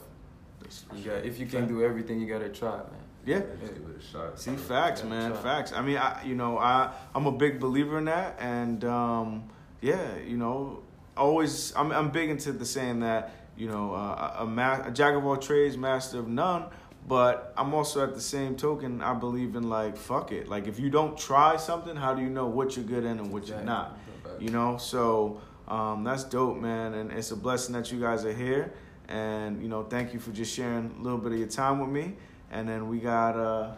You 0.95 1.03
got 1.03 1.25
if 1.25 1.39
you 1.39 1.47
can't 1.47 1.67
do 1.67 1.83
everything, 1.83 2.19
you 2.19 2.27
gotta 2.27 2.49
try, 2.49 2.77
man. 2.77 3.01
Yeah. 3.25 3.41
Just 3.59 3.73
give 3.73 3.83
it 3.89 3.97
a 3.97 4.03
shot. 4.03 4.39
See, 4.39 4.55
facts, 4.55 5.03
man, 5.03 5.31
try. 5.31 5.41
facts. 5.41 5.73
I 5.73 5.81
mean, 5.81 5.97
I, 5.97 6.23
you 6.23 6.35
know, 6.35 6.57
I, 6.57 6.91
I'm 7.13 7.27
a 7.27 7.31
big 7.31 7.59
believer 7.59 7.97
in 7.99 8.05
that, 8.05 8.37
and 8.39 8.83
um, 8.83 9.49
yeah, 9.81 10.17
you 10.17 10.37
know, 10.37 10.81
always, 11.15 11.73
I'm, 11.75 11.91
I'm 11.91 12.09
big 12.09 12.29
into 12.29 12.51
the 12.51 12.65
saying 12.65 13.01
that, 13.01 13.40
you 13.61 13.67
know, 13.67 13.93
uh, 13.93 14.37
a, 14.39 14.45
ma- 14.47 14.81
a 14.87 14.89
jack 14.89 15.13
of 15.13 15.23
all 15.23 15.37
trades, 15.37 15.77
master 15.77 16.17
of 16.17 16.27
none. 16.27 16.65
But 17.07 17.53
I'm 17.55 17.75
also 17.75 18.03
at 18.03 18.15
the 18.15 18.21
same 18.21 18.55
token, 18.55 19.03
I 19.03 19.13
believe 19.13 19.55
in 19.55 19.69
like, 19.69 19.95
fuck 19.95 20.31
it. 20.31 20.47
Like, 20.47 20.67
if 20.67 20.79
you 20.79 20.89
don't 20.89 21.15
try 21.15 21.57
something, 21.57 21.95
how 21.95 22.15
do 22.15 22.23
you 22.23 22.29
know 22.29 22.47
what 22.47 22.75
you're 22.75 22.85
good 22.85 23.03
in 23.03 23.19
and 23.19 23.31
what 23.31 23.47
you're 23.47 23.61
not? 23.61 23.99
You 24.39 24.49
know, 24.49 24.77
so 24.77 25.41
um, 25.67 26.03
that's 26.03 26.23
dope, 26.23 26.57
man, 26.57 26.95
and 26.95 27.11
it's 27.11 27.29
a 27.29 27.35
blessing 27.35 27.73
that 27.75 27.91
you 27.91 27.99
guys 27.99 28.25
are 28.25 28.33
here. 28.33 28.73
And 29.07 29.61
you 29.61 29.67
know, 29.67 29.83
thank 29.83 30.11
you 30.13 30.19
for 30.19 30.31
just 30.31 30.55
sharing 30.55 30.95
a 30.99 31.03
little 31.03 31.19
bit 31.19 31.31
of 31.33 31.37
your 31.37 31.47
time 31.47 31.79
with 31.79 31.89
me. 31.89 32.15
And 32.49 32.67
then 32.67 32.89
we 32.89 32.97
got 32.97 33.37
uh, 33.37 33.73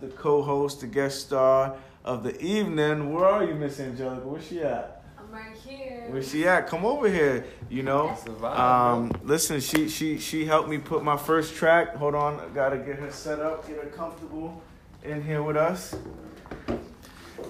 the 0.00 0.08
co-host, 0.08 0.80
the 0.80 0.86
guest 0.86 1.22
star 1.22 1.76
of 2.04 2.22
the 2.22 2.40
evening. 2.40 3.12
Where 3.12 3.24
are 3.24 3.44
you, 3.44 3.54
Miss 3.54 3.80
Angelica? 3.80 4.28
Where's 4.28 4.46
she 4.46 4.62
at? 4.62 5.03
Right 5.34 5.56
here. 5.66 6.04
Where's 6.10 6.30
she 6.30 6.46
at? 6.46 6.68
Come 6.68 6.84
over 6.84 7.08
here. 7.08 7.44
You 7.68 7.82
know. 7.82 8.16
Vibe, 8.24 8.56
Um, 8.56 9.12
listen, 9.24 9.58
she 9.58 9.88
she 9.88 10.16
she 10.16 10.44
helped 10.44 10.68
me 10.68 10.78
put 10.78 11.02
my 11.02 11.16
first 11.16 11.56
track. 11.56 11.96
Hold 11.96 12.14
on, 12.14 12.38
I 12.38 12.46
gotta 12.54 12.76
get 12.76 13.00
her 13.00 13.10
set 13.10 13.40
up, 13.40 13.66
get 13.66 13.82
her 13.82 13.90
comfortable 13.90 14.62
in 15.02 15.24
here 15.24 15.42
with 15.42 15.56
us. 15.56 15.96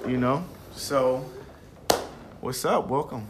You 0.08 0.16
know. 0.16 0.46
So, 0.74 1.26
what's 2.40 2.64
up? 2.64 2.88
Welcome. 2.88 3.26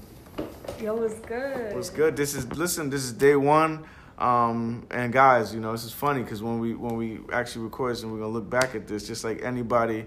Yo, 0.81 0.95
what's 0.95 1.19
good? 1.19 1.75
What's 1.75 1.91
good? 1.91 2.17
This 2.17 2.37
is 2.37 2.47
listen. 2.53 2.91
This 2.91 3.03
is 3.03 3.13
day 3.13 3.35
one, 3.35 3.85
um, 4.19 4.87
and 4.93 5.13
guys, 5.13 5.53
you 5.53 5.59
know 5.59 5.73
this 5.73 5.83
is 5.83 5.93
funny 5.93 6.23
because 6.23 6.45
when 6.45 6.61
we 6.61 6.75
when 6.75 6.95
we 6.95 7.19
actually 7.33 7.65
record 7.65 7.91
this 7.91 8.05
and 8.05 8.13
we're 8.13 8.21
gonna 8.21 8.31
look 8.31 8.49
back 8.49 8.77
at 8.77 8.87
this, 8.87 9.05
just 9.05 9.25
like 9.25 9.43
anybody, 9.43 10.07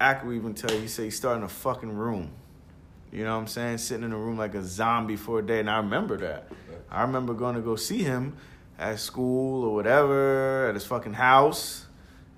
Ack 0.00 0.24
will 0.24 0.32
even 0.32 0.52
tell 0.52 0.72
you, 0.72 0.80
he 0.80 0.88
say 0.88 1.04
he 1.04 1.10
started 1.10 1.38
in 1.38 1.44
a 1.44 1.48
fucking 1.48 1.92
room. 1.92 2.32
You 3.12 3.24
know 3.24 3.34
what 3.34 3.42
I'm 3.42 3.46
saying? 3.46 3.78
Sitting 3.78 4.04
in 4.04 4.12
a 4.12 4.16
room 4.16 4.36
like 4.36 4.54
a 4.54 4.62
zombie 4.62 5.16
for 5.16 5.38
a 5.38 5.42
day, 5.42 5.60
and 5.60 5.70
I 5.70 5.78
remember 5.78 6.16
that. 6.18 6.48
I 6.90 7.02
remember 7.02 7.34
going 7.34 7.54
to 7.56 7.60
go 7.60 7.76
see 7.76 8.02
him 8.02 8.36
at 8.78 9.00
school 9.00 9.64
or 9.64 9.74
whatever 9.74 10.68
at 10.68 10.74
his 10.74 10.84
fucking 10.84 11.14
house, 11.14 11.86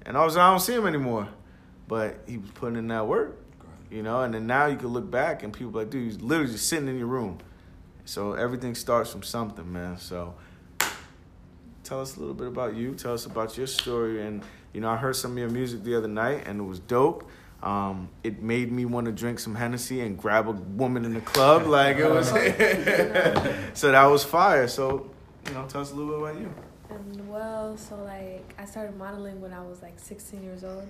and 0.07 0.17
I 0.17 0.25
was 0.25 0.37
I 0.37 0.51
don't 0.51 0.61
see 0.61 0.75
him 0.75 0.87
anymore, 0.87 1.29
but 1.87 2.21
he 2.27 2.39
was 2.39 2.51
putting 2.53 2.77
in 2.77 2.89
that 2.89 3.07
work. 3.07 3.37
You 3.91 4.03
know, 4.03 4.23
and 4.23 4.35
then 4.35 4.47
now 4.47 4.67
you 4.67 4.77
can 4.77 4.89
look 4.89 5.11
back 5.11 5.43
and 5.43 5.53
people 5.53 5.73
like, 5.73 5.89
dude, 5.89 6.05
he's 6.05 6.21
literally 6.21 6.53
just 6.53 6.69
sitting 6.69 6.89
in 6.89 6.99
your 6.99 7.07
room. 7.07 7.39
So 8.05 8.35
everything 8.35 8.75
starts 8.75 9.11
from 9.11 9.23
something, 9.23 9.73
man. 9.73 9.99
So 9.99 10.35
tell 11.85 12.03
us 12.03 12.17
a 12.17 12.21
little 12.21 12.35
bit 12.35 12.49
about 12.49 12.75
you. 12.75 12.95
Tell 12.95 13.15
us 13.15 13.25
about 13.25 13.57
your 13.57 13.67
story. 13.67 14.27
And, 14.27 14.43
you 14.75 14.83
know, 14.83 14.91
I 14.91 14.97
heard 14.97 15.17
some 15.17 15.33
of 15.33 15.39
your 15.39 15.49
music 15.49 15.85
the 15.85 15.97
other 15.97 16.09
night 16.09 16.45
and 16.47 16.61
it 16.61 16.65
was 16.65 16.81
dope. 16.81 17.31
Um, 17.63 18.09
it 18.23 18.41
made 18.41 18.71
me 18.71 18.85
want 18.85 19.07
to 19.07 19.13
drink 19.13 19.41
some 19.41 19.55
Hennessy 19.55 20.01
and 20.01 20.17
grab 20.17 20.49
a 20.49 20.53
woman 20.53 21.05
in 21.05 21.15
the 21.15 21.21
club. 21.21 21.67
Like 21.67 21.97
it 21.97 22.09
was, 22.09 22.29
so 23.79 23.91
that 23.93 24.05
was 24.07 24.25
fire. 24.25 24.69
So, 24.69 25.11
you 25.47 25.55
know, 25.55 25.67
tell 25.67 25.81
us 25.81 25.93
a 25.93 25.95
little 25.95 26.13
bit 26.13 26.31
about 26.31 26.41
you. 26.41 26.55
And 26.91 27.29
well, 27.29 27.77
so 27.77 27.97
like 27.97 28.55
I 28.59 28.65
started 28.65 28.97
modeling 28.97 29.41
when 29.41 29.53
I 29.53 29.61
was 29.63 29.83
like 29.83 29.99
16 29.99 30.43
years 30.43 30.65
old. 30.65 30.89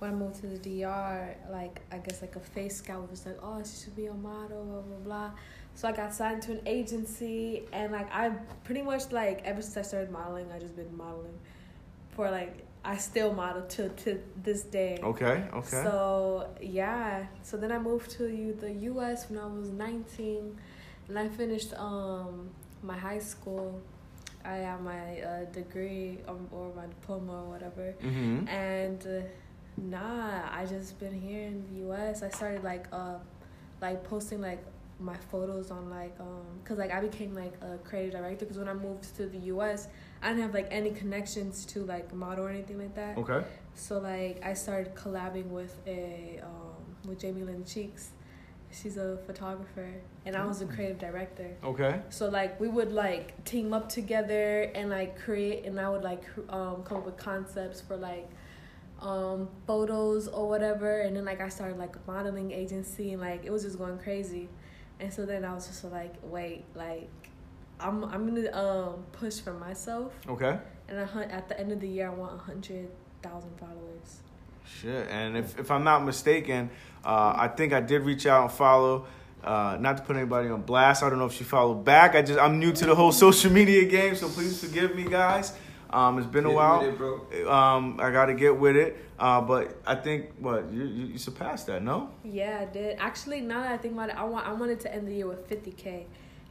When 0.00 0.10
I 0.10 0.14
moved 0.14 0.40
to 0.40 0.48
the 0.48 0.58
DR, 0.58 1.36
like 1.50 1.80
I 1.92 1.98
guess 1.98 2.20
like 2.20 2.34
a 2.34 2.40
face 2.40 2.78
scout 2.78 3.08
was 3.08 3.24
like, 3.24 3.38
oh, 3.40 3.62
she 3.62 3.84
should 3.84 3.94
be 3.94 4.06
a 4.06 4.14
model, 4.14 4.64
blah 4.64 4.80
blah 4.80 4.96
blah. 5.04 5.30
So 5.74 5.88
I 5.88 5.92
got 5.92 6.12
signed 6.12 6.42
to 6.42 6.52
an 6.52 6.60
agency, 6.66 7.62
and 7.72 7.92
like 7.92 8.12
I 8.12 8.30
pretty 8.64 8.82
much 8.82 9.12
like 9.12 9.42
ever 9.44 9.62
since 9.62 9.76
I 9.76 9.82
started 9.82 10.10
modeling, 10.10 10.50
I 10.52 10.58
just 10.58 10.74
been 10.74 10.94
modeling 10.96 11.38
for 12.10 12.30
like 12.30 12.66
I 12.84 12.96
still 12.96 13.32
model 13.32 13.62
to 13.62 13.88
to 13.90 14.20
this 14.42 14.62
day. 14.62 14.98
Okay, 15.02 15.44
okay. 15.54 15.82
So 15.84 16.48
yeah, 16.60 17.26
so 17.42 17.56
then 17.56 17.70
I 17.72 17.78
moved 17.78 18.10
to 18.12 18.26
U- 18.28 18.56
the 18.60 18.72
U.S. 18.92 19.30
when 19.30 19.38
I 19.38 19.46
was 19.46 19.68
19, 19.70 20.56
and 21.08 21.18
I 21.18 21.28
finished 21.28 21.72
um 21.74 22.50
my 22.82 22.96
high 22.98 23.20
school. 23.20 23.80
I 24.44 24.56
have 24.56 24.80
my 24.80 25.20
uh, 25.20 25.44
degree 25.52 26.18
um, 26.26 26.48
or 26.50 26.72
my 26.74 26.86
diploma 26.86 27.44
or 27.44 27.50
whatever, 27.50 27.94
hmm 28.00 28.44
and 28.48 29.00
uh, 29.06 29.22
nah, 29.76 30.40
I 30.50 30.66
just 30.66 30.98
been 30.98 31.14
here 31.20 31.46
in 31.46 31.62
the 31.68 31.80
U.S. 31.86 32.22
I 32.24 32.28
started 32.30 32.64
like 32.64 32.86
uh 32.92 33.18
like 33.80 34.02
posting 34.02 34.40
like 34.40 34.62
my 35.02 35.16
photos 35.30 35.70
on 35.70 35.90
like 35.90 36.14
um 36.20 36.44
because 36.62 36.78
like 36.78 36.92
I 36.92 37.00
became 37.00 37.34
like 37.34 37.54
a 37.60 37.78
creative 37.78 38.12
director 38.12 38.44
because 38.44 38.58
when 38.58 38.68
I 38.68 38.74
moved 38.74 39.14
to 39.16 39.26
the 39.26 39.38
U.S. 39.38 39.88
I 40.22 40.28
didn't 40.28 40.42
have 40.42 40.54
like 40.54 40.68
any 40.70 40.90
connections 40.90 41.64
to 41.66 41.84
like 41.84 42.14
model 42.14 42.46
or 42.46 42.50
anything 42.50 42.78
like 42.78 42.94
that. 42.94 43.18
Okay. 43.18 43.44
So 43.74 43.98
like 43.98 44.40
I 44.44 44.54
started 44.54 44.94
collabing 44.94 45.48
with 45.48 45.76
a 45.86 46.40
um, 46.42 47.08
with 47.08 47.18
Jamie 47.20 47.42
Lynn 47.42 47.64
Cheeks. 47.64 48.10
She's 48.70 48.96
a 48.96 49.18
photographer 49.26 49.92
and 50.24 50.34
I 50.34 50.46
was 50.46 50.62
a 50.62 50.66
creative 50.66 50.98
director. 50.98 51.50
Okay. 51.62 52.00
So 52.08 52.30
like 52.30 52.58
we 52.58 52.68
would 52.68 52.92
like 52.92 53.44
team 53.44 53.74
up 53.74 53.88
together 53.88 54.62
and 54.74 54.88
like 54.88 55.20
create 55.20 55.66
and 55.66 55.78
I 55.78 55.90
would 55.90 56.02
like 56.02 56.24
um 56.48 56.82
come 56.84 56.98
up 56.98 57.04
with 57.04 57.16
concepts 57.18 57.80
for 57.80 57.96
like 57.96 58.30
um 59.00 59.48
photos 59.66 60.28
or 60.28 60.48
whatever 60.48 61.00
and 61.00 61.16
then 61.16 61.24
like 61.24 61.40
I 61.40 61.48
started 61.48 61.76
like 61.76 61.96
a 61.96 62.10
modeling 62.10 62.52
agency 62.52 63.12
and 63.12 63.20
like 63.20 63.44
it 63.44 63.52
was 63.52 63.64
just 63.64 63.76
going 63.76 63.98
crazy. 63.98 64.48
And 65.02 65.12
so 65.12 65.26
then 65.26 65.44
I 65.44 65.52
was 65.52 65.66
just 65.66 65.82
like, 65.84 66.14
wait, 66.22 66.64
like 66.76 67.10
I'm 67.80 68.04
I'm 68.04 68.24
gonna 68.32 68.50
um 68.56 69.02
push 69.10 69.40
for 69.40 69.52
myself 69.52 70.12
Okay. 70.28 70.56
and 70.88 71.00
I, 71.00 71.04
hun- 71.04 71.30
at 71.30 71.48
the 71.48 71.58
end 71.58 71.72
of 71.72 71.80
the 71.80 71.88
year 71.88 72.06
I 72.06 72.14
want 72.14 72.34
a 72.36 72.38
hundred 72.38 72.88
thousand 73.20 73.50
followers. 73.58 74.20
Shit. 74.64 75.08
And 75.10 75.36
if, 75.36 75.58
if 75.58 75.70
I'm 75.72 75.82
not 75.82 76.04
mistaken, 76.04 76.70
uh, 77.04 77.34
I 77.36 77.48
think 77.48 77.72
I 77.72 77.80
did 77.80 78.02
reach 78.02 78.26
out 78.26 78.42
and 78.44 78.52
follow. 78.52 79.06
Uh, 79.42 79.76
not 79.80 79.96
to 79.96 80.02
put 80.04 80.14
anybody 80.14 80.48
on 80.50 80.62
blast. 80.62 81.02
I 81.02 81.10
don't 81.10 81.18
know 81.18 81.26
if 81.26 81.32
she 81.32 81.42
followed 81.42 81.84
back. 81.84 82.14
I 82.14 82.22
just 82.22 82.38
I'm 82.38 82.60
new 82.60 82.72
to 82.72 82.86
the 82.86 82.94
whole 82.94 83.10
social 83.10 83.50
media 83.50 83.84
game, 83.86 84.14
so 84.14 84.28
please 84.28 84.60
forgive 84.64 84.94
me, 84.94 85.02
guys. 85.02 85.52
Um, 85.92 86.18
it's 86.18 86.26
been 86.26 86.46
a 86.46 86.50
while. 86.50 86.80
with 86.80 86.94
it, 86.94 86.98
bro. 86.98 87.50
Um, 87.50 87.98
I 88.00 88.10
got 88.10 88.26
to 88.26 88.34
get 88.34 88.56
with 88.56 88.76
it. 88.76 88.96
Uh, 89.18 89.40
but 89.40 89.80
I 89.86 89.94
think 89.94 90.32
what 90.38 90.72
you, 90.72 90.84
you 90.84 91.06
you 91.06 91.18
surpassed 91.18 91.66
that, 91.66 91.82
no? 91.82 92.10
Yeah, 92.24 92.58
I 92.62 92.64
did. 92.72 92.98
Actually, 92.98 93.40
now 93.40 93.60
that 93.60 93.72
I 93.72 93.76
think 93.76 93.94
about 93.94 94.08
it, 94.08 94.16
I 94.16 94.24
want 94.24 94.46
I 94.46 94.52
wanted 94.52 94.80
to 94.80 94.94
end 94.94 95.06
the 95.06 95.14
year 95.14 95.26
with 95.26 95.46
fifty 95.46 95.70
k, 95.70 96.06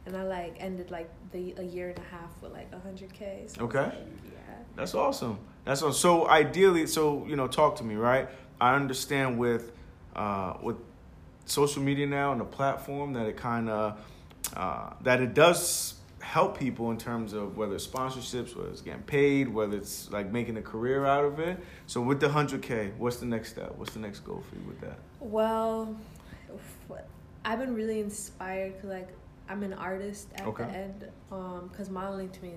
and 0.06 0.16
I 0.16 0.22
like 0.22 0.56
ended 0.58 0.90
like 0.90 1.10
the 1.32 1.54
a 1.58 1.62
year 1.62 1.90
and 1.90 1.98
a 1.98 2.08
half 2.10 2.30
with 2.40 2.52
like 2.52 2.72
hundred 2.82 3.12
k. 3.12 3.44
So 3.46 3.62
Okay. 3.64 3.84
Like, 3.84 3.94
yeah. 3.94 4.54
That's 4.76 4.94
awesome. 4.94 5.38
That's 5.64 5.82
awesome. 5.82 5.92
So 5.92 6.28
ideally, 6.28 6.86
so 6.86 7.26
you 7.26 7.36
know, 7.36 7.46
talk 7.46 7.76
to 7.76 7.84
me, 7.84 7.96
right? 7.96 8.28
I 8.60 8.74
understand 8.74 9.38
with 9.38 9.72
uh, 10.14 10.54
with 10.62 10.76
social 11.44 11.82
media 11.82 12.06
now 12.06 12.32
and 12.32 12.40
the 12.40 12.44
platform 12.44 13.12
that 13.14 13.26
it 13.26 13.36
kind 13.36 13.68
of 13.68 13.98
uh, 14.56 14.90
that 15.02 15.20
it 15.20 15.34
does 15.34 15.94
help 16.22 16.58
people 16.58 16.90
in 16.90 16.96
terms 16.98 17.32
of 17.32 17.56
whether 17.56 17.74
it's 17.74 17.86
sponsorships, 17.86 18.56
whether 18.56 18.70
it's 18.70 18.80
getting 18.80 19.02
paid, 19.02 19.48
whether 19.48 19.76
it's 19.76 20.10
like 20.10 20.30
making 20.30 20.56
a 20.56 20.62
career 20.62 21.04
out 21.04 21.24
of 21.24 21.38
it. 21.40 21.58
So 21.86 22.00
with 22.00 22.20
the 22.20 22.28
hundred 22.28 22.62
k, 22.62 22.92
what's 22.96 23.16
the 23.16 23.26
next 23.26 23.50
step? 23.50 23.74
What's 23.76 23.92
the 23.92 23.98
next 24.00 24.20
goal 24.20 24.42
for 24.48 24.54
you 24.56 24.62
with 24.66 24.80
that? 24.80 24.98
Well, 25.20 25.94
I've 27.44 27.58
been 27.58 27.74
really 27.74 28.00
inspired 28.00 28.74
because 28.74 28.90
like 28.90 29.08
I'm 29.48 29.62
an 29.62 29.72
artist 29.72 30.28
at 30.36 30.46
Okay. 30.46 30.64
the 30.64 30.70
end. 30.70 31.08
Um, 31.30 31.68
because 31.70 31.90
modeling 31.90 32.30
to 32.30 32.42
me, 32.42 32.52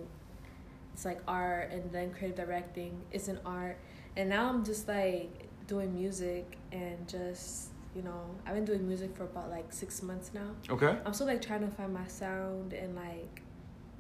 it's 0.94 1.06
like 1.06 1.20
art, 1.28 1.72
and 1.72 1.92
then 1.92 2.12
creative 2.12 2.38
directing 2.38 3.02
is 3.12 3.28
an 3.28 3.40
art, 3.46 3.78
and 4.16 4.30
now 4.30 4.48
I'm 4.48 4.64
just 4.64 4.88
like 4.88 5.48
doing 5.68 5.94
music 5.96 6.58
and 6.72 7.08
just 7.08 7.70
you 7.96 8.04
know 8.04 8.22
I've 8.46 8.54
been 8.54 8.66
doing 8.66 8.88
music 8.88 9.16
for 9.18 9.24
about 9.24 9.50
like 9.50 9.74
six 9.74 10.04
months 10.04 10.32
now. 10.34 10.52
Okay. 10.70 10.96
I'm 11.06 11.14
still 11.14 11.28
like 11.28 11.42
trying 11.42 11.62
to 11.62 11.76
find 11.76 11.92
my 11.94 12.06
sound 12.08 12.74
and 12.74 12.96
like 12.96 13.42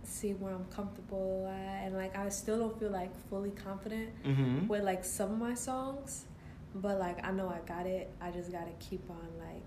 see 0.07 0.31
where 0.33 0.53
I'm 0.53 0.65
comfortable 0.65 1.47
at, 1.51 1.85
and 1.85 1.95
like 1.95 2.15
I 2.17 2.29
still 2.29 2.59
don't 2.59 2.79
feel 2.79 2.91
like 2.91 3.11
fully 3.29 3.51
confident 3.51 4.09
Mm-hmm. 4.23 4.67
with 4.67 4.83
like 4.83 5.03
some 5.05 5.31
of 5.31 5.37
my 5.37 5.53
songs, 5.53 6.25
but 6.75 6.99
like 6.99 7.25
I 7.25 7.31
know 7.31 7.49
I 7.49 7.59
got 7.67 7.85
it. 7.85 8.09
I 8.21 8.31
just 8.31 8.51
gotta 8.51 8.71
keep 8.79 9.09
on 9.09 9.27
like 9.39 9.63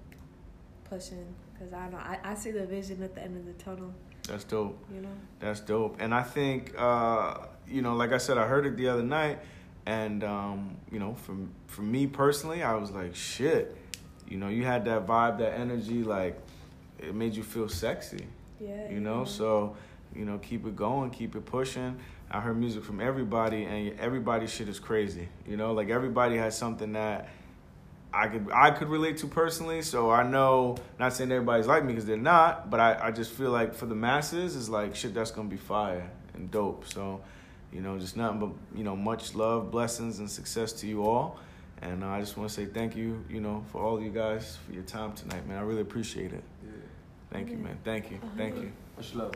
pushing 0.85 1.27
because 1.53 1.73
I 1.73 1.89
know 1.91 1.99
I, 1.99 2.19
I 2.25 2.35
see 2.35 2.51
the 2.51 2.67
vision 2.67 3.03
at 3.03 3.15
the 3.15 3.23
end 3.23 3.37
of 3.37 3.45
the 3.47 3.53
tunnel. 3.63 3.93
That's 4.27 4.45
dope. 4.45 4.79
You 4.95 5.01
know. 5.01 5.09
That's 5.41 5.61
dope. 5.61 5.97
And 6.01 6.15
I 6.15 6.23
think, 6.23 6.75
uh, 6.79 7.39
you 7.67 7.81
know, 7.83 7.95
like 7.97 8.13
I 8.13 8.19
said, 8.19 8.37
I 8.39 8.47
heard 8.47 8.67
it 8.67 8.77
the 8.77 8.89
other 8.89 9.03
night, 9.03 9.39
and 9.87 10.23
um, 10.23 10.77
you 10.93 10.99
know, 10.99 11.15
for 11.15 11.35
for 11.67 11.83
me 11.83 12.07
personally, 12.07 12.63
I 12.63 12.75
was 12.75 12.91
like, 12.91 13.15
shit. 13.15 13.77
You 14.29 14.37
know, 14.37 14.49
you 14.49 14.65
had 14.65 14.85
that 14.85 15.07
vibe, 15.07 15.39
that 15.39 15.59
energy, 15.59 16.05
like 16.05 16.39
it 16.99 17.15
made 17.15 17.35
you 17.35 17.43
feel 17.43 17.69
sexy. 17.69 18.27
Yeah. 18.61 18.91
You 18.91 19.01
know, 19.01 19.25
so 19.25 19.77
you 20.15 20.25
know, 20.25 20.39
keep 20.39 20.67
it 20.67 20.77
going, 20.77 21.11
keep 21.11 21.37
it 21.37 21.47
pushing. 21.47 21.99
I 22.31 22.41
heard 22.41 22.59
music 22.59 22.85
from 22.85 23.01
everybody, 23.01 23.65
and 23.65 23.99
everybody 23.99 24.47
shit 24.47 24.69
is 24.69 24.79
crazy. 24.79 25.29
You 25.47 25.57
know, 25.57 25.73
like 25.73 25.89
everybody 25.89 26.37
has 26.37 26.57
something 26.57 26.93
that 26.93 27.29
I 28.13 28.29
could 28.29 28.49
I 28.53 28.71
could 28.71 28.89
relate 28.89 29.19
to 29.19 29.27
personally. 29.27 29.83
So 29.83 30.11
I 30.11 30.23
know, 30.23 30.77
not 30.99 31.13
saying 31.13 31.33
everybody's 31.33 31.67
like 31.67 31.85
me 31.85 31.93
because 31.93 32.07
they're 32.07 32.17
not, 32.17 32.71
but 32.71 32.81
I, 32.81 33.09
I 33.09 33.11
just 33.11 33.33
feel 33.33 33.51
like 33.51 33.75
for 33.75 33.87
the 33.87 33.95
masses, 33.95 34.57
it's 34.57 34.69
like 34.69 34.95
shit 34.95 35.15
that's 35.15 35.31
gonna 35.31 35.49
be 35.49 35.57
fire 35.57 36.11
and 36.35 36.51
dope. 36.51 36.87
So, 36.89 37.21
you 37.73 37.81
know, 37.81 37.99
just 37.99 38.17
nothing 38.17 38.41
but 38.41 38.51
you 38.77 38.85
know, 38.85 38.97
much 38.97 39.35
love, 39.35 39.71
blessings, 39.71 40.19
and 40.19 40.31
success 40.31 40.73
to 40.75 40.87
you 40.87 41.05
all. 41.05 41.39
And 41.81 42.03
uh, 42.03 42.09
I 42.09 42.21
just 42.21 42.37
want 42.37 42.51
to 42.51 42.55
say 42.55 42.67
thank 42.67 42.97
you, 42.97 43.25
you 43.31 43.41
know, 43.41 43.65
for 43.71 43.83
all 43.83 44.01
you 44.01 44.11
guys 44.11 44.59
for 44.67 44.73
your 44.73 44.83
time 44.83 45.13
tonight, 45.13 45.47
man. 45.47 45.59
I 45.59 45.63
really 45.63 45.83
appreciate 45.83 46.33
it. 46.33 46.43
Yeah. 46.65 46.73
Thank 47.31 47.51
you, 47.51 47.57
man. 47.57 47.79
Thank 47.85 48.11
you. 48.11 48.19
Thank 48.37 48.57
you. 48.57 48.73
Much 48.99 49.15
love. 49.15 49.33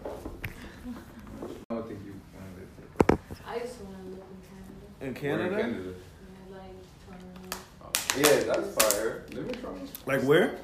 I 1.70 1.74
don't 1.74 1.86
think 1.86 2.00
you. 2.04 2.14
I 3.46 3.58
used 3.58 3.78
to 3.78 3.84
want 3.84 3.96
to 3.96 4.02
live 4.10 4.24
in 5.00 5.14
Canada. 5.14 5.46
In 5.46 5.50
We're 5.54 5.62
Canada? 5.62 5.94
Yeah, 8.16 8.26
like 8.26 8.26
Yeah, 8.26 8.52
that's 8.52 8.74
fire. 8.74 9.24
Live 9.30 9.46
in 9.46 9.54
Toronto. 9.54 9.86
Like 10.04 10.22
where? 10.22 10.58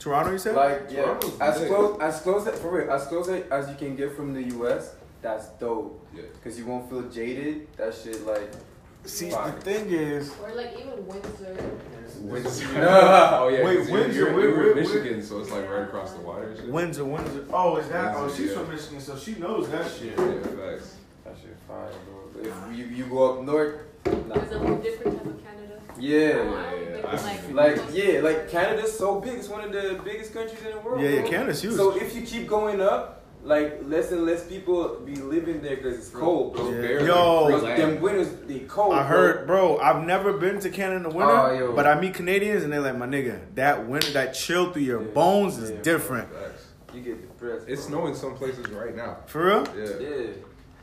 Toronto, 0.00 0.32
you 0.32 0.38
said? 0.38 0.56
Like 0.56 0.88
yeah, 0.90 1.02
Toronto's 1.02 1.40
as 1.40 1.60
big. 1.60 1.68
close 1.68 2.00
as 2.00 2.20
close 2.22 2.48
for 2.58 2.70
real, 2.80 2.90
as 2.90 3.06
close 3.06 3.28
as 3.28 3.68
you 3.68 3.76
can 3.76 3.94
get 3.94 4.16
from 4.16 4.34
the 4.34 4.42
U.S. 4.54 4.96
That's 5.20 5.46
dope. 5.60 6.04
Yeah. 6.12 6.22
Cause 6.42 6.58
you 6.58 6.66
won't 6.66 6.90
feel 6.90 7.02
jaded. 7.02 7.68
That 7.76 7.94
shit 7.94 8.26
like. 8.26 8.52
See, 9.04 9.30
Fire. 9.30 9.50
the 9.50 9.60
thing 9.60 9.90
is, 9.90 10.30
or 10.42 10.52
like 10.54 10.72
even 10.78 11.06
Windsor. 11.06 11.56
Windsor. 12.20 12.72
No. 12.74 12.88
oh 13.42 13.48
yeah. 13.48 13.64
Wait, 13.64 13.78
'cause 13.78 13.88
you're- 13.88 14.00
Windsor, 14.02 14.18
You're, 14.18 14.32
where- 14.32 14.48
you're 14.48 14.56
where- 14.58 14.70
in 14.70 14.76
Michigan, 14.76 15.22
so 15.22 15.40
it's 15.40 15.50
like 15.50 15.68
right 15.68 15.82
across 15.82 16.12
the 16.12 16.20
water. 16.20 16.48
And 16.48 16.56
shit. 16.56 16.68
Windsor, 16.68 17.04
Windsor. 17.04 17.44
Oh, 17.52 17.76
is 17.76 17.88
that? 17.88 18.14
Oh, 18.16 18.22
Windsor, 18.22 18.36
she's 18.42 18.50
yeah. 18.52 18.58
from 18.58 18.70
Michigan, 18.70 19.00
so 19.00 19.16
she 19.18 19.34
knows 19.34 19.68
that 19.70 19.90
shit. 19.90 20.16
Yeah, 20.16 20.40
facts. 20.42 20.96
That 21.24 21.34
shit 21.40 21.56
fire, 21.66 21.88
bro. 22.06 22.42
If 22.70 22.78
you, 22.78 22.84
you 22.86 23.04
go 23.06 23.38
up 23.38 23.44
north, 23.44 23.74
nah. 24.06 24.34
There's 24.36 24.52
a 24.52 24.58
whole 24.58 24.76
different 24.76 25.16
type 25.18 25.26
of 25.26 25.44
Canada. 25.44 25.80
yeah. 25.98 26.32
I 26.32 27.02
don't 27.02 27.04
I- 27.04 27.52
Like 27.52 27.80
yeah, 27.92 28.20
like 28.20 28.48
Canada's 28.50 28.96
so 28.96 29.20
big. 29.20 29.34
It's 29.34 29.48
one 29.48 29.64
of 29.64 29.72
the 29.72 30.00
biggest 30.04 30.32
countries 30.32 30.62
in 30.64 30.70
the 30.72 30.78
world. 30.78 31.00
Yeah, 31.02 31.08
yeah, 31.10 31.20
bro. 31.22 31.30
Canada's 31.30 31.60
huge. 31.62 31.74
So 31.74 31.96
if 31.96 32.14
you 32.14 32.22
keep 32.22 32.46
going 32.46 32.80
up, 32.80 33.21
like 33.44 33.80
less 33.86 34.12
and 34.12 34.24
less 34.24 34.44
people 34.44 35.00
be 35.04 35.16
living 35.16 35.60
there 35.62 35.76
because 35.76 35.98
it's 35.98 36.08
cold, 36.10 36.54
bro. 36.54 36.70
Those 36.70 37.00
Yeah. 37.00 37.06
Yo. 37.06 37.48
Bro, 37.48 37.60
them 37.76 38.00
winters 38.00 38.28
they 38.46 38.60
cold. 38.60 38.94
I 38.94 39.02
heard, 39.04 39.46
bro. 39.46 39.78
I've 39.78 40.04
never 40.04 40.32
been 40.34 40.60
to 40.60 40.70
Canada 40.70 40.96
in 40.98 41.02
the 41.02 41.08
winter, 41.10 41.32
Oh, 41.34 41.72
but 41.74 41.86
I 41.86 42.00
meet 42.00 42.14
Canadians 42.14 42.62
and 42.62 42.72
they're 42.72 42.80
like, 42.80 42.96
"My 42.96 43.06
nigga, 43.06 43.40
that 43.56 43.86
winter, 43.88 44.12
that 44.12 44.32
chill 44.34 44.70
through 44.72 44.82
your 44.82 45.02
Yeah. 45.02 45.08
bones 45.08 45.58
is 45.58 45.70
Yeah, 45.70 45.82
different." 45.82 46.28
Facts. 46.32 46.66
you 46.94 47.00
get 47.00 47.20
depressed. 47.22 47.64
It's 47.68 47.84
snowing 47.84 48.14
some 48.14 48.34
places 48.34 48.68
right 48.68 48.94
now. 48.94 49.16
For 49.26 49.46
real? 49.46 49.66
Yeah. 49.76 49.86
Yeah. 49.98 50.26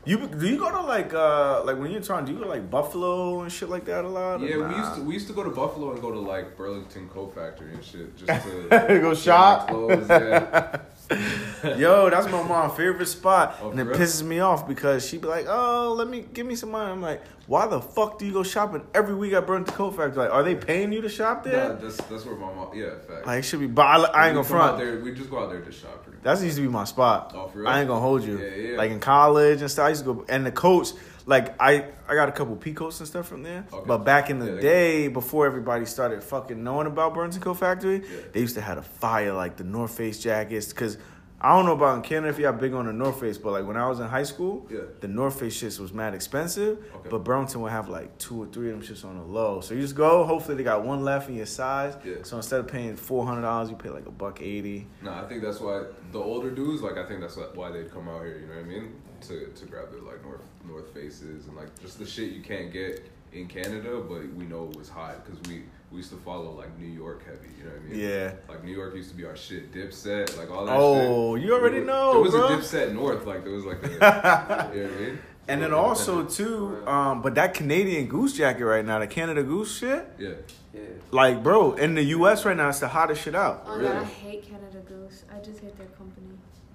You 0.06 0.16
do 0.26 0.46
you 0.48 0.56
go 0.58 0.70
to 0.70 0.80
like 0.80 1.12
uh 1.14 1.62
like 1.64 1.78
when 1.78 1.90
you're 1.90 1.98
in 1.98 2.02
Toronto? 2.02 2.26
Do 2.26 2.32
you 2.32 2.38
go 2.38 2.44
to 2.44 2.50
like 2.50 2.70
Buffalo 2.70 3.42
and 3.42 3.52
shit 3.52 3.68
like 3.68 3.84
that 3.84 4.04
a 4.04 4.08
lot? 4.08 4.40
or 4.42 4.46
Yeah, 4.46 4.56
we 4.68 4.74
used 4.74 4.94
to 4.96 5.00
we 5.02 5.14
used 5.14 5.26
to 5.28 5.34
go 5.34 5.44
to 5.44 5.50
Buffalo 5.50 5.92
and 5.92 6.00
go 6.00 6.10
to 6.10 6.18
like 6.18 6.56
Burlington 6.56 7.08
Coat 7.10 7.34
Factory 7.34 7.72
and 7.74 7.84
shit 7.84 8.16
just 8.16 8.44
to 8.48 8.98
go 9.02 9.14
shop. 9.14 9.68
Clothes, 9.68 10.08
yeah. 10.08 10.76
Yo, 11.76 12.08
that's 12.08 12.26
my 12.26 12.42
mom's 12.42 12.76
favorite 12.76 13.06
spot, 13.06 13.58
Oh, 13.60 13.70
and 13.70 13.80
it 13.80 13.84
real? 13.84 13.96
pisses 13.98 14.22
me 14.22 14.38
off 14.40 14.66
because 14.68 15.06
she 15.06 15.18
be 15.18 15.26
like, 15.26 15.46
"Oh, 15.48 15.94
let 15.98 16.08
me 16.08 16.24
give 16.32 16.46
me 16.46 16.54
some 16.54 16.70
money." 16.70 16.90
I'm 16.90 17.02
like, 17.02 17.22
"Why 17.46 17.66
the 17.66 17.80
fuck 17.80 18.18
do 18.18 18.26
you 18.26 18.32
go 18.32 18.42
shopping 18.42 18.82
every 18.94 19.14
week 19.14 19.32
at 19.32 19.46
Coat 19.46 19.96
Factory? 19.96 20.22
Like, 20.24 20.32
are 20.32 20.42
they 20.42 20.54
paying 20.54 20.92
you 20.92 21.00
to 21.02 21.08
shop 21.08 21.44
Nah, 21.44 21.50
there? 21.50 21.72
that's 21.74 21.96
that's 22.02 22.24
where 22.24 22.36
my 22.36 22.52
mom. 22.54 22.70
Yeah, 22.74 22.90
fact. 23.06 23.26
Like, 23.26 23.40
it 23.40 23.42
should 23.42 23.60
be." 23.60 23.66
But 23.66 23.82
I, 23.86 23.96
I 24.04 24.26
ain't 24.28 24.34
gonna 24.36 24.44
front. 24.44 24.78
There, 24.78 25.00
we 25.00 25.12
just 25.12 25.30
go 25.30 25.42
out 25.42 25.50
there 25.50 25.60
to 25.60 25.72
shop. 25.72 26.06
That 26.22 26.40
used 26.42 26.56
to 26.56 26.62
be 26.62 26.68
my 26.68 26.84
spot. 26.84 27.32
Oh, 27.34 27.48
for 27.48 27.60
real? 27.60 27.68
I 27.68 27.80
ain't 27.80 27.88
gonna 27.88 28.00
hold 28.00 28.22
you. 28.22 28.38
Yeah, 28.38 28.54
yeah. 28.72 28.76
Like 28.78 28.90
in 28.90 29.00
college 29.00 29.62
and 29.62 29.70
stuff, 29.70 29.86
I 29.86 29.88
used 29.88 30.04
to 30.04 30.14
go 30.14 30.24
and 30.28 30.44
the 30.46 30.52
coats. 30.52 30.94
Like 31.26 31.54
I, 31.60 31.86
I 32.08 32.14
got 32.14 32.28
a 32.28 32.32
couple 32.32 32.56
peacoats 32.56 32.98
and 33.00 33.06
stuff 33.08 33.28
from 33.28 33.42
there. 33.42 33.64
Okay. 33.72 33.84
But 33.86 33.98
back 33.98 34.30
in 34.30 34.38
the 34.38 34.54
Yeah, 34.54 34.60
day, 34.60 35.08
before 35.08 35.46
everybody 35.46 35.84
started 35.84 36.22
fucking 36.24 36.62
knowing 36.62 36.86
about 36.86 37.14
Burlington 37.14 37.42
Coat 37.42 37.54
Factory, 37.54 37.96
Yeah. 38.02 38.20
they 38.32 38.40
used 38.40 38.54
to 38.56 38.60
have 38.62 38.78
a 38.78 38.82
fire 38.82 39.32
like 39.32 39.56
the 39.56 39.64
North 39.64 39.92
Face 39.96 40.18
jackets. 40.18 40.72
Cause 40.72 40.98
I 41.42 41.56
don't 41.56 41.64
know 41.64 41.72
about 41.72 41.96
in 41.96 42.02
Canada 42.02 42.28
if 42.28 42.38
y'all 42.38 42.52
big 42.52 42.74
on 42.74 42.84
the 42.84 42.92
North 42.92 43.18
Face, 43.20 43.38
but 43.38 43.52
like 43.52 43.66
when 43.66 43.78
I 43.78 43.88
was 43.88 43.98
in 43.98 44.06
high 44.06 44.24
school, 44.24 44.66
Yeah. 44.70 44.80
the 45.00 45.08
North 45.08 45.40
Face 45.40 45.58
shits 45.62 45.80
was 45.80 45.90
mad 45.90 46.12
expensive. 46.14 46.78
Okay. 46.96 47.08
But 47.08 47.24
Burlington 47.24 47.62
would 47.62 47.72
have 47.72 47.88
like 47.88 48.18
two 48.18 48.42
or 48.42 48.46
three 48.46 48.70
of 48.70 48.78
them 48.78 48.86
shits 48.86 49.06
on 49.06 49.16
the 49.16 49.24
low. 49.24 49.62
So 49.62 49.72
you 49.72 49.80
just 49.80 49.94
go. 49.96 50.24
Hopefully 50.24 50.56
they 50.58 50.62
got 50.64 50.84
one 50.84 51.02
left 51.02 51.30
in 51.30 51.36
your 51.36 51.46
size. 51.46 51.96
Yeah. 52.04 52.16
So 52.24 52.36
instead 52.36 52.60
of 52.60 52.66
paying 52.68 52.94
four 52.96 53.24
hundred 53.24 53.40
dollars, 53.42 53.70
you 53.70 53.76
pay 53.76 53.88
like 53.88 54.04
a 54.06 54.10
buck 54.10 54.42
eighty. 54.42 54.86
No, 55.00 55.12
I 55.12 55.24
think 55.28 55.42
that's 55.42 55.60
why 55.60 55.84
the 56.12 56.18
older 56.18 56.50
dudes, 56.50 56.82
like, 56.82 56.98
I 56.98 57.06
think 57.06 57.20
that's 57.22 57.38
why 57.54 57.70
they'd 57.70 57.90
come 57.90 58.06
out 58.08 58.22
here. 58.22 58.36
You 58.38 58.46
know 58.46 58.56
what 58.56 58.64
I 58.64 58.68
mean? 58.68 58.94
To 59.28 59.46
to 59.46 59.66
grab 59.66 59.90
their 59.92 60.00
like 60.00 60.24
North 60.24 60.40
North 60.66 60.92
Faces 60.94 61.46
and 61.46 61.56
like 61.56 61.68
just 61.80 61.98
the 61.98 62.06
shit 62.06 62.32
you 62.32 62.42
can't 62.42 62.72
get 62.72 63.04
in 63.32 63.46
Canada, 63.46 64.00
but 64.08 64.22
we 64.34 64.44
know 64.44 64.68
it 64.72 64.76
was 64.78 64.88
hot 64.88 65.24
because 65.24 65.38
we 65.48 65.62
we 65.90 65.98
used 65.98 66.10
to 66.10 66.16
follow 66.18 66.52
like 66.52 66.76
New 66.78 66.86
York 66.88 67.24
heavy. 67.26 67.48
You 67.58 67.64
know 67.64 67.70
what 67.70 67.80
I 67.80 67.88
mean? 67.90 68.00
Yeah. 68.00 68.32
Like 68.48 68.64
New 68.64 68.72
York 68.74 68.94
used 68.94 69.10
to 69.10 69.16
be 69.16 69.24
our 69.26 69.36
shit. 69.36 69.72
Dipset, 69.72 70.36
like 70.38 70.50
all 70.50 70.64
that. 70.66 70.76
Oh, 70.76 71.36
shit. 71.36 71.44
you 71.44 71.52
already 71.54 71.80
There 71.80 71.84
was- 71.84 71.86
know, 71.86 72.12
There 72.12 72.22
was 72.22 72.30
bro. 72.32 72.46
a 72.46 72.50
Dipset 72.86 72.94
North, 72.94 73.26
like 73.26 73.44
there 73.44 73.52
was 73.52 73.64
like. 73.64 73.84
A, 73.84 73.90
you 74.74 74.82
know 74.82 74.88
what 74.88 74.96
I 74.96 75.00
mean? 75.00 75.18
And 75.48 75.60
then 75.62 75.72
also 75.74 76.24
too, 76.38 76.86
um, 76.86 77.22
but 77.22 77.34
that 77.34 77.54
Canadian 77.54 78.06
goose 78.06 78.32
jacket 78.34 78.64
right 78.64 78.84
now, 78.84 79.00
the 79.00 79.06
Canada 79.08 79.42
goose 79.42 79.78
shit, 79.78 80.06
Yeah. 80.18 80.30
Yeah. 80.72 80.80
like 81.10 81.42
bro, 81.42 81.72
in 81.74 81.94
the 81.94 82.04
U.S. 82.18 82.44
right 82.44 82.56
now, 82.56 82.68
it's 82.68 82.78
the 82.80 82.88
hottest 82.88 83.22
shit 83.22 83.34
out. 83.34 83.64
Oh 83.66 83.76
Really? 83.76 83.88
god, 83.88 84.02
I 84.02 84.04
hate 84.04 84.48
Canada 84.48 84.78
Goose. 84.88 85.24
I 85.34 85.40
just 85.40 85.58
hate 85.60 85.76
their 85.76 85.88
company. 85.88 86.28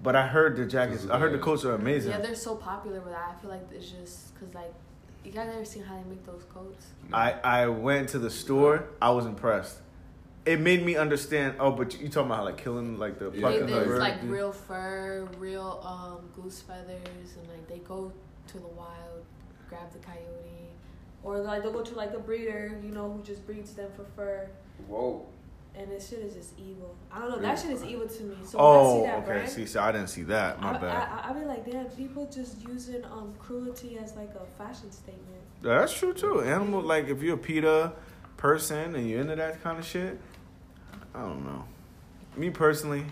But 0.06 0.14
I 0.14 0.24
heard 0.24 0.54
the 0.56 0.64
jackets, 0.64 1.04
I 1.10 1.18
heard 1.18 1.32
the 1.32 1.38
coats 1.40 1.64
are 1.64 1.74
amazing. 1.74 2.12
Yeah, 2.12 2.20
they're 2.20 2.36
so 2.36 2.54
popular 2.54 3.00
with 3.00 3.12
that. 3.12 3.34
I 3.36 3.40
feel 3.40 3.50
like 3.50 3.62
it's 3.72 3.90
just 3.90 4.32
because 4.34 4.54
like 4.54 4.72
you 5.24 5.32
guys 5.32 5.50
ever 5.52 5.64
seen 5.64 5.82
how 5.82 5.96
they 5.96 6.08
make 6.08 6.24
those 6.24 6.44
coats? 6.48 6.86
I 7.12 7.32
I 7.32 7.66
went 7.66 8.10
to 8.10 8.20
the 8.20 8.30
store, 8.30 8.84
I 9.02 9.10
was 9.10 9.26
impressed. 9.26 9.80
It 10.44 10.60
made 10.60 10.86
me 10.86 10.94
understand. 10.94 11.56
Oh, 11.58 11.72
but 11.72 12.00
you 12.00 12.08
talking 12.08 12.26
about 12.30 12.36
how 12.36 12.44
like 12.44 12.56
killing 12.56 13.00
like 13.00 13.18
the 13.18 13.32
Yeah, 13.32 13.32
They, 13.32 13.40
fucking 13.40 13.60
like- 13.62 13.68
there's 13.70 13.86
bird? 13.88 13.98
like 13.98 14.22
real 14.22 14.52
fur, 14.52 15.28
real 15.40 15.80
um, 15.84 16.30
goose 16.40 16.60
feathers, 16.60 17.34
and 17.36 17.48
like 17.48 17.66
they 17.66 17.78
go 17.78 18.12
to 18.46 18.58
the 18.60 18.68
wild, 18.68 19.24
grab 19.68 19.90
the 19.92 19.98
coyote, 19.98 20.70
or 21.24 21.40
like 21.40 21.64
they'll 21.64 21.72
go 21.72 21.82
to 21.82 21.94
like 21.96 22.14
a 22.14 22.20
breeder, 22.20 22.78
you 22.80 22.92
know, 22.92 23.10
who 23.10 23.24
just 23.24 23.44
breeds 23.44 23.72
them 23.72 23.90
for 23.96 24.04
fur. 24.14 24.48
Whoa. 24.86 25.26
And 25.78 25.90
this 25.90 26.08
shit 26.08 26.20
is 26.20 26.34
just 26.34 26.58
evil. 26.58 26.94
I 27.12 27.18
don't 27.20 27.30
know. 27.30 27.38
That 27.38 27.58
shit 27.58 27.70
is 27.70 27.84
evil 27.84 28.08
to 28.08 28.22
me. 28.22 28.36
So 28.44 28.58
Oh, 28.58 29.00
when 29.00 29.00
I 29.00 29.02
see 29.02 29.06
that 29.06 29.16
okay. 29.18 29.26
brand, 29.26 29.48
See, 29.50 29.66
so 29.66 29.82
I 29.82 29.92
didn't 29.92 30.06
see 30.08 30.22
that. 30.22 30.60
My 30.60 30.70
I, 30.70 30.78
bad. 30.78 31.08
I, 31.08 31.28
I, 31.28 31.30
I 31.30 31.32
be 31.34 31.44
like, 31.44 31.70
damn, 31.70 31.84
people 31.86 32.26
just 32.32 32.66
using 32.66 33.04
um 33.04 33.34
cruelty 33.38 33.98
as 33.98 34.16
like 34.16 34.30
a 34.34 34.46
fashion 34.56 34.90
statement. 34.90 35.42
That's 35.62 35.92
true 35.92 36.14
too. 36.14 36.40
Animal, 36.40 36.80
like 36.80 37.08
if 37.08 37.22
you're 37.22 37.34
a 37.34 37.38
PETA 37.38 37.92
person 38.38 38.94
and 38.94 39.08
you're 39.08 39.20
into 39.20 39.36
that 39.36 39.62
kind 39.62 39.78
of 39.78 39.84
shit, 39.84 40.18
I 41.14 41.20
don't 41.20 41.44
know. 41.44 41.64
Me 42.36 42.48
personally, 42.50 43.04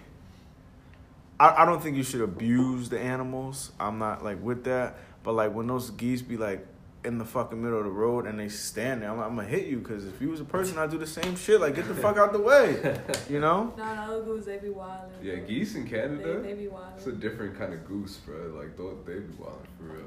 I, 1.38 1.62
I 1.62 1.64
don't 1.66 1.82
think 1.82 1.96
you 1.96 2.02
should 2.02 2.20
abuse 2.22 2.88
the 2.88 2.98
animals. 2.98 3.72
I'm 3.78 3.98
not 3.98 4.24
like 4.24 4.42
with 4.42 4.64
that. 4.64 4.96
But 5.22 5.32
like 5.34 5.52
when 5.54 5.66
those 5.66 5.90
geese 5.90 6.22
be 6.22 6.36
like 6.38 6.66
in 7.04 7.18
the 7.18 7.24
fucking 7.24 7.62
middle 7.62 7.78
of 7.78 7.84
the 7.84 7.90
road 7.90 8.26
and 8.26 8.38
they 8.40 8.48
stand 8.48 9.02
there, 9.02 9.10
I'm, 9.10 9.20
I'm 9.20 9.36
gonna 9.36 9.46
hit 9.46 9.66
you 9.66 9.78
because 9.78 10.06
if 10.06 10.20
you 10.20 10.30
was 10.30 10.40
a 10.40 10.44
person, 10.44 10.78
I'd 10.78 10.90
do 10.90 10.98
the 10.98 11.06
same 11.06 11.36
shit. 11.36 11.60
Like 11.60 11.74
get 11.74 11.86
the 11.86 11.94
fuck 11.94 12.16
out 12.16 12.32
the 12.32 12.40
way, 12.40 12.76
you 13.28 13.40
know? 13.40 13.72
No, 13.76 13.94
no, 13.94 14.08
those 14.08 14.24
goose 14.24 14.44
they 14.46 14.58
be 14.58 14.70
wild. 14.70 15.10
Yeah, 15.22 15.36
geese 15.36 15.74
in 15.74 15.86
Canada. 15.86 16.40
they 16.40 16.54
be 16.54 16.68
wild. 16.68 16.94
It's 16.96 17.06
a 17.06 17.12
different 17.12 17.58
kind 17.58 17.72
of 17.74 17.86
goose, 17.86 18.16
bro. 18.24 18.54
Like 18.58 18.76
those, 18.76 18.96
they 19.06 19.14
be 19.20 19.34
wild 19.38 19.60
for 19.78 19.84
real, 19.84 20.06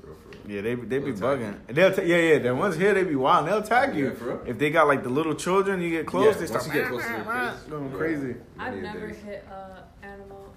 for 0.00 0.06
real, 0.08 0.16
for 0.22 0.28
real. 0.28 0.38
Yeah, 0.56 0.60
they 0.62 0.74
they 0.76 0.98
be 1.00 1.10
They'll 1.12 1.36
bugging. 1.36 1.58
And 1.68 1.76
They'll 1.76 1.92
ta- 1.92 2.02
yeah 2.02 2.16
yeah. 2.16 2.38
The 2.38 2.54
ones 2.54 2.76
here 2.76 2.94
they 2.94 3.02
be 3.04 3.16
wild. 3.16 3.48
They'll 3.48 3.58
attack 3.58 3.94
you 3.94 4.06
Yeah, 4.06 4.36
if 4.50 4.58
they 4.58 4.70
got 4.70 4.86
like 4.86 5.02
the 5.02 5.10
little 5.10 5.34
children. 5.34 5.80
You 5.82 5.90
get 5.90 6.06
close, 6.06 6.34
Yeah, 6.34 6.40
they 6.40 6.46
start 6.46 6.62
once 6.64 6.74
you 6.74 6.80
get 6.80 6.88
close 6.88 7.02
to 7.02 7.08
their 7.08 7.24
face, 7.52 7.62
going 7.68 7.90
crazy. 7.92 8.34
I've 8.58 8.76
never 8.76 9.08
days. 9.08 9.16
hit 9.18 9.44
a 9.50 9.82
animal, 10.06 10.52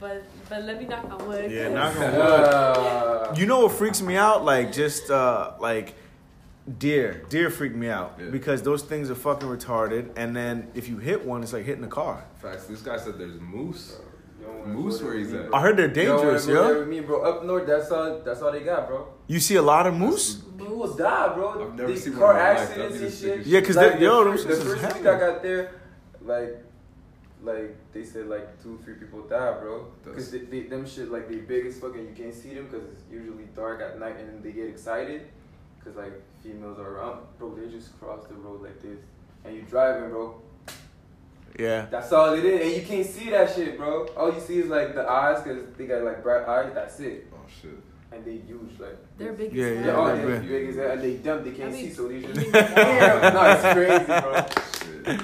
but 0.00 0.22
but 0.48 0.62
let 0.64 0.78
me 0.80 0.86
knock 0.86 1.04
on 1.10 1.28
wood. 1.28 1.50
Yeah, 1.50 1.64
'cause- 1.68 1.74
knock 1.74 1.96
on 1.96 2.12
wood. 2.12 2.48
Oh, 2.50 3.17
You 3.36 3.46
know 3.46 3.60
what 3.60 3.72
freaks 3.72 4.00
me 4.02 4.16
out? 4.16 4.44
Like 4.44 4.72
just 4.72 5.10
uh 5.10 5.52
like 5.60 5.94
deer. 6.78 7.24
Deer 7.28 7.50
freak 7.50 7.74
me 7.74 7.88
out 7.88 8.18
Yeah. 8.18 8.26
because 8.30 8.62
those 8.62 8.82
things 8.82 9.10
are 9.10 9.14
fucking 9.14 9.48
retarded. 9.48 10.10
And 10.16 10.34
then 10.36 10.68
if 10.74 10.88
you 10.88 10.98
hit 10.98 11.24
one, 11.24 11.42
it's 11.42 11.52
like 11.52 11.64
hitting 11.64 11.84
a 11.84 11.88
car. 11.88 12.24
Facts. 12.42 12.66
This 12.66 12.82
guy 12.82 12.96
said 12.98 13.18
there's 13.18 13.40
moose. 13.40 13.98
you 14.40 14.46
Moose 14.66 15.02
where 15.02 15.14
he's 15.14 15.32
at. 15.34 15.52
I 15.54 15.60
heard 15.60 15.76
they're 15.76 15.88
You 15.88 15.94
don't 15.94 16.16
wanna 16.18 16.20
dangerous, 16.38 16.46
go 16.46 16.52
yo. 16.72 16.78
with 16.80 16.88
me, 16.88 17.00
bro. 17.00 17.22
Up 17.22 17.44
north, 17.44 17.66
that's 17.66 17.90
all. 17.90 18.20
That's 18.24 18.40
all 18.42 18.52
they 18.52 18.60
got, 18.60 18.88
bro. 18.88 19.08
You 19.26 19.40
see 19.40 19.56
a 19.56 19.62
lot 19.62 19.86
of 19.86 19.94
moose? 19.94 20.36
People 20.58 20.94
die, 20.94 21.34
bro. 21.34 21.64
I've 21.68 21.74
never 21.74 21.88
These 21.92 22.04
seen 22.04 22.14
car 22.14 22.32
in 22.32 22.38
accidents 22.56 22.96
and 22.96 23.04
the 23.04 23.10
shit. 23.10 23.18
sickest 23.18 23.46
Yeah, 23.46 23.60
'cause 23.60 23.76
like 23.76 23.98
they- 23.98 24.04
yo, 24.04 24.24
the, 24.24 24.30
them 24.30 24.38
fir- 24.38 24.44
shits 24.44 24.58
the 24.58 24.64
first 24.64 24.82
heavy. 24.82 24.98
week 25.00 25.08
I 25.08 25.18
got 25.18 25.42
there, 25.42 25.70
like, 26.24 26.64
like 27.42 27.76
they 27.92 28.04
said, 28.04 28.26
like 28.28 28.62
two, 28.62 28.78
three 28.84 28.94
people 28.94 29.22
die, 29.22 29.52
bro. 29.60 29.86
Cause 30.04 30.30
they, 30.30 30.38
they, 30.40 30.62
them 30.62 30.86
shit 30.86 31.10
like 31.10 31.28
they 31.28 31.36
big 31.36 31.66
as 31.66 31.78
fucking. 31.78 32.00
You 32.08 32.14
can't 32.16 32.34
see 32.34 32.54
them 32.54 32.66
because 32.70 32.84
it's 32.88 33.02
usually 33.10 33.44
dark 33.54 33.80
at 33.80 33.98
night, 33.98 34.16
and 34.18 34.42
they 34.42 34.52
get 34.52 34.66
excited, 34.68 35.22
cause 35.84 35.96
like 35.96 36.12
females 36.42 36.78
are 36.78 36.88
around, 36.96 37.20
bro. 37.38 37.54
They 37.54 37.68
just 37.70 37.98
cross 38.00 38.26
the 38.26 38.34
road 38.34 38.62
like 38.62 38.80
this, 38.82 38.98
and 39.44 39.54
you 39.56 39.62
driving, 39.62 40.10
bro. 40.10 40.40
Yeah. 41.58 41.86
That's 41.90 42.12
all 42.12 42.34
it 42.34 42.44
is, 42.44 42.60
and 42.60 42.70
you 42.76 42.82
can't 42.86 43.06
see 43.06 43.30
that 43.30 43.52
shit, 43.54 43.76
bro. 43.76 44.06
All 44.16 44.32
you 44.32 44.40
see 44.40 44.58
is 44.60 44.66
like 44.68 44.94
the 44.94 45.08
eyes, 45.08 45.42
cause 45.44 45.56
they 45.76 45.86
got 45.86 46.02
like 46.04 46.22
bright 46.22 46.46
eyes. 46.46 46.72
That's 46.74 47.00
it, 47.00 47.26
Oh 47.32 47.38
shit. 47.60 47.70
and 48.12 48.24
they 48.24 48.36
huge, 48.46 48.78
like. 48.78 48.96
They're 49.16 49.32
big 49.32 49.52
Yeah, 49.52 49.64
as 49.66 49.70
yeah, 49.74 49.86
Yeah, 49.86 49.92
hell. 49.92 50.00
oh, 50.06 50.16
they're 50.16 50.26
they 50.26 50.38
big. 50.40 50.48
big 50.48 50.68
as 50.70 50.76
hell, 50.76 50.90
and 50.92 51.02
they 51.02 51.14
dumb. 51.16 51.44
They 51.44 51.50
can't 51.52 51.70
I 51.70 51.72
mean, 51.72 51.88
see, 51.88 51.94
so 51.94 52.08
they 52.08 52.20
just. 52.20 52.40
you- 52.46 52.52
no, 52.52 53.42
it's 53.50 53.62
crazy, 53.74 54.04
bro. 54.04 54.34
Oh, 54.34 54.46
shit. 55.06 55.20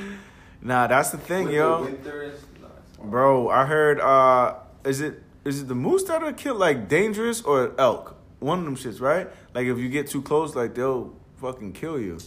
Nah, 0.64 0.86
that's 0.86 1.10
the 1.10 1.18
thing, 1.18 1.44
With 1.44 1.54
yo. 1.54 1.84
The 1.84 2.32
nah. 2.62 3.04
Bro, 3.04 3.50
I 3.50 3.66
heard 3.66 4.00
uh 4.00 4.56
is 4.84 5.02
it 5.02 5.22
is 5.44 5.60
it 5.60 5.68
the 5.68 5.74
moose 5.74 6.04
that 6.04 6.22
are 6.22 6.32
kill 6.32 6.54
like 6.54 6.88
dangerous 6.88 7.42
or 7.42 7.74
elk? 7.78 8.16
One 8.40 8.60
of 8.60 8.64
them 8.64 8.76
shits, 8.76 8.98
right? 8.98 9.28
Like 9.54 9.66
if 9.66 9.78
you 9.78 9.90
get 9.90 10.08
too 10.08 10.22
close, 10.22 10.56
like 10.56 10.74
they'll 10.74 11.14
fucking 11.36 11.74
kill 11.74 12.00
you. 12.00 12.18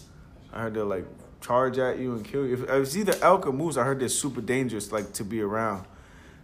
I 0.53 0.61
heard 0.61 0.75
they'll 0.75 0.85
like 0.85 1.05
charge 1.41 1.79
at 1.79 1.97
you 1.97 2.13
and 2.13 2.23
kill 2.23 2.45
you. 2.45 2.53
If 2.53 2.63
if 2.63 2.69
it's 2.69 2.95
either 2.95 3.15
elk 3.23 3.47
or 3.47 3.53
moose, 3.53 3.75
I 3.75 3.83
heard 3.83 3.99
they're 3.99 4.07
super 4.07 4.41
dangerous, 4.41 4.91
like 4.91 5.13
to 5.13 5.23
be 5.23 5.41
around. 5.41 5.87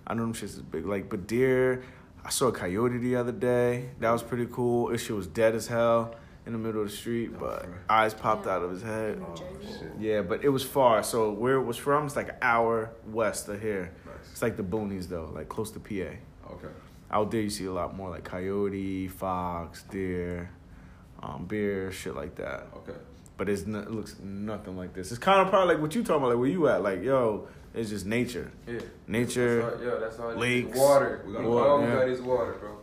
I 0.07 0.15
know 0.15 0.23
them 0.23 0.33
shits 0.33 0.55
is 0.55 0.61
big. 0.61 0.87
Like 0.87 1.09
but 1.09 1.27
deer, 1.27 1.83
I 2.25 2.31
saw 2.31 2.47
a 2.47 2.51
coyote 2.51 2.97
the 2.97 3.17
other 3.17 3.31
day. 3.31 3.91
That 3.99 4.11
was 4.11 4.23
pretty 4.23 4.47
cool. 4.51 4.87
This 4.87 5.05
shit 5.05 5.15
was 5.15 5.27
dead 5.27 5.53
as 5.53 5.67
hell 5.67 6.15
in 6.45 6.51
the 6.53 6.59
middle 6.59 6.81
of 6.81 6.89
the 6.89 6.95
street, 6.95 7.39
but 7.39 7.65
eyes 7.89 8.13
popped 8.13 8.45
Yeah. 8.45 8.53
out 8.55 8.63
of 8.63 8.71
his 8.71 8.81
head. 8.81 9.23
Oh, 9.25 9.35
Yeah, 9.99 10.21
but 10.21 10.43
it 10.43 10.49
was 10.49 10.63
far. 10.63 11.01
So 11.03 11.31
where 11.31 11.55
it 11.55 11.63
was 11.63 11.77
from, 11.77 12.05
it's 12.05 12.15
like 12.15 12.29
an 12.29 12.35
hour 12.41 12.89
west 13.07 13.47
of 13.49 13.61
here. 13.61 13.91
Nice. 14.05 14.15
It's 14.31 14.41
like 14.41 14.57
the 14.57 14.63
boonies 14.63 15.07
though, 15.07 15.31
like 15.33 15.47
close 15.49 15.71
to 15.71 15.79
PA. 15.79 16.17
Okay. 16.53 16.67
Out 17.11 17.31
there 17.31 17.41
you 17.41 17.49
see 17.49 17.65
a 17.65 17.71
lot 17.71 17.95
more 17.95 18.09
like 18.09 18.23
coyote, 18.23 19.07
fox, 19.07 19.83
deer, 19.83 20.49
um, 21.21 21.45
bear, 21.45 21.91
shit 21.91 22.15
like 22.15 22.35
that. 22.35 22.67
Okay. 22.77 22.97
But 23.37 23.49
it's 23.49 23.65
not, 23.65 23.85
it 23.85 23.91
looks 23.91 24.17
nothing 24.21 24.77
like 24.77 24.93
this. 24.93 25.11
It's 25.11 25.19
kind 25.19 25.39
of 25.41 25.49
probably 25.49 25.73
like 25.75 25.81
what 25.81 25.95
you 25.95 26.03
talking 26.03 26.17
about, 26.17 26.29
like 26.31 26.39
where 26.39 26.49
you 26.49 26.67
at, 26.67 26.83
like 26.83 27.01
yo, 27.03 27.47
it's 27.73 27.89
just 27.89 28.05
nature, 28.05 28.51
Yeah. 28.67 28.79
nature. 29.07 29.61
That's 29.61 29.75
all, 29.75 29.83
yeah, 29.85 29.95
that's 29.99 30.19
all. 30.19 30.29
it 30.29 30.33
is. 30.33 30.39
lakes, 30.39 30.77
Water. 30.77 31.23
We 31.25 31.33
got 31.33 31.45
All 31.45 31.79
we 31.79 31.85
yeah. 31.85 31.93
got 31.95 32.07
is 32.09 32.21
water, 32.21 32.53
bro. 32.59 32.77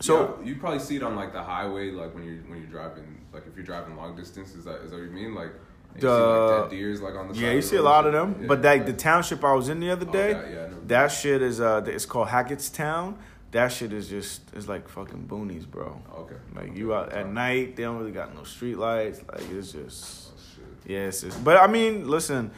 So 0.00 0.36
yeah, 0.40 0.46
you 0.48 0.56
probably 0.56 0.78
see 0.80 0.96
it 0.96 1.02
on 1.02 1.16
like 1.16 1.32
the 1.32 1.42
highway, 1.42 1.90
like 1.90 2.14
when 2.14 2.24
you're 2.24 2.36
when 2.48 2.58
you're 2.58 2.70
driving, 2.70 3.24
like 3.32 3.46
if 3.46 3.56
you're 3.56 3.64
driving 3.64 3.96
long 3.96 4.14
distance. 4.16 4.54
Is 4.54 4.64
that 4.64 4.80
is 4.82 4.90
that 4.90 4.98
what 4.98 5.04
you 5.06 5.10
mean? 5.10 5.34
Like 5.34 5.52
you 5.94 6.00
see 6.02 6.06
like 6.08 6.62
dead 6.62 6.70
deers 6.70 7.00
like 7.00 7.14
on 7.14 7.28
the 7.28 7.34
yeah, 7.34 7.50
you 7.52 7.62
the 7.62 7.66
see 7.66 7.76
a 7.76 7.82
lot 7.82 8.06
of 8.06 8.12
them. 8.12 8.38
shit? 8.38 8.48
But 8.48 8.62
Yeah. 8.62 8.70
like 8.72 8.86
the 8.86 8.92
township 8.92 9.42
I 9.44 9.52
was 9.54 9.68
in 9.68 9.80
the 9.80 9.90
other 9.90 10.06
Oh, 10.08 10.12
day, 10.12 10.32
that- 10.34 10.50
yeah, 10.50 10.68
that 10.86 11.08
shit 11.08 11.40
is 11.42 11.60
uh, 11.60 11.82
it's 11.86 12.04
called 12.06 12.28
Hackettstown. 12.28 13.14
That 13.52 13.68
shit 13.68 13.92
is 13.94 14.08
just 14.08 14.42
it's 14.54 14.68
like 14.68 14.86
fucking 14.88 15.26
boonies, 15.28 15.66
bro. 15.66 16.00
Okay. 16.14 16.34
Like 16.54 16.64
Okay. 16.70 16.78
you 16.78 16.92
out 16.94 17.12
at 17.12 17.28
night, 17.32 17.76
they 17.76 17.84
don't 17.84 17.96
really 17.98 18.12
got 18.12 18.34
no 18.34 18.42
street 18.44 18.76
lights. 18.76 19.22
Like 19.32 19.48
it's 19.50 19.72
just. 19.72 20.28
Oh 20.28 20.40
shit. 20.56 20.90
Yeah, 20.92 21.06
it's 21.06 21.22
just, 21.22 21.42
but 21.42 21.56
I 21.56 21.66
mean, 21.66 22.06
listen, 22.06 22.50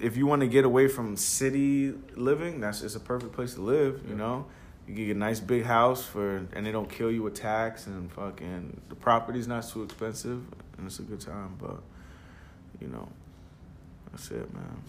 if 0.00 0.16
you 0.16 0.26
want 0.26 0.40
to 0.40 0.48
get 0.48 0.64
away 0.64 0.88
from 0.88 1.16
city 1.16 1.94
living, 2.16 2.58
that's 2.58 2.82
it's 2.82 2.96
a 2.96 3.00
perfect 3.00 3.32
place 3.32 3.54
to 3.54 3.60
live. 3.60 4.00
You 4.04 4.12
Yeah. 4.12 4.16
know, 4.16 4.46
you 4.96 5.06
get 5.06 5.16
a 5.16 5.18
nice 5.18 5.40
big 5.40 5.64
house 5.64 6.04
for, 6.04 6.36
and 6.52 6.66
they 6.66 6.72
don't 6.72 6.90
kill 6.90 7.10
you 7.10 7.22
with 7.22 7.34
tax 7.34 7.86
and 7.86 8.10
fucking 8.12 8.80
the 8.88 8.94
property's 8.94 9.46
not 9.46 9.68
too 9.68 9.82
expensive, 9.82 10.42
and 10.76 10.86
it's 10.86 10.98
a 10.98 11.02
good 11.02 11.20
time. 11.20 11.56
But 11.60 11.80
you 12.80 12.88
know, 12.88 13.08
that's 14.10 14.30
it, 14.30 14.52
man. 14.52 14.82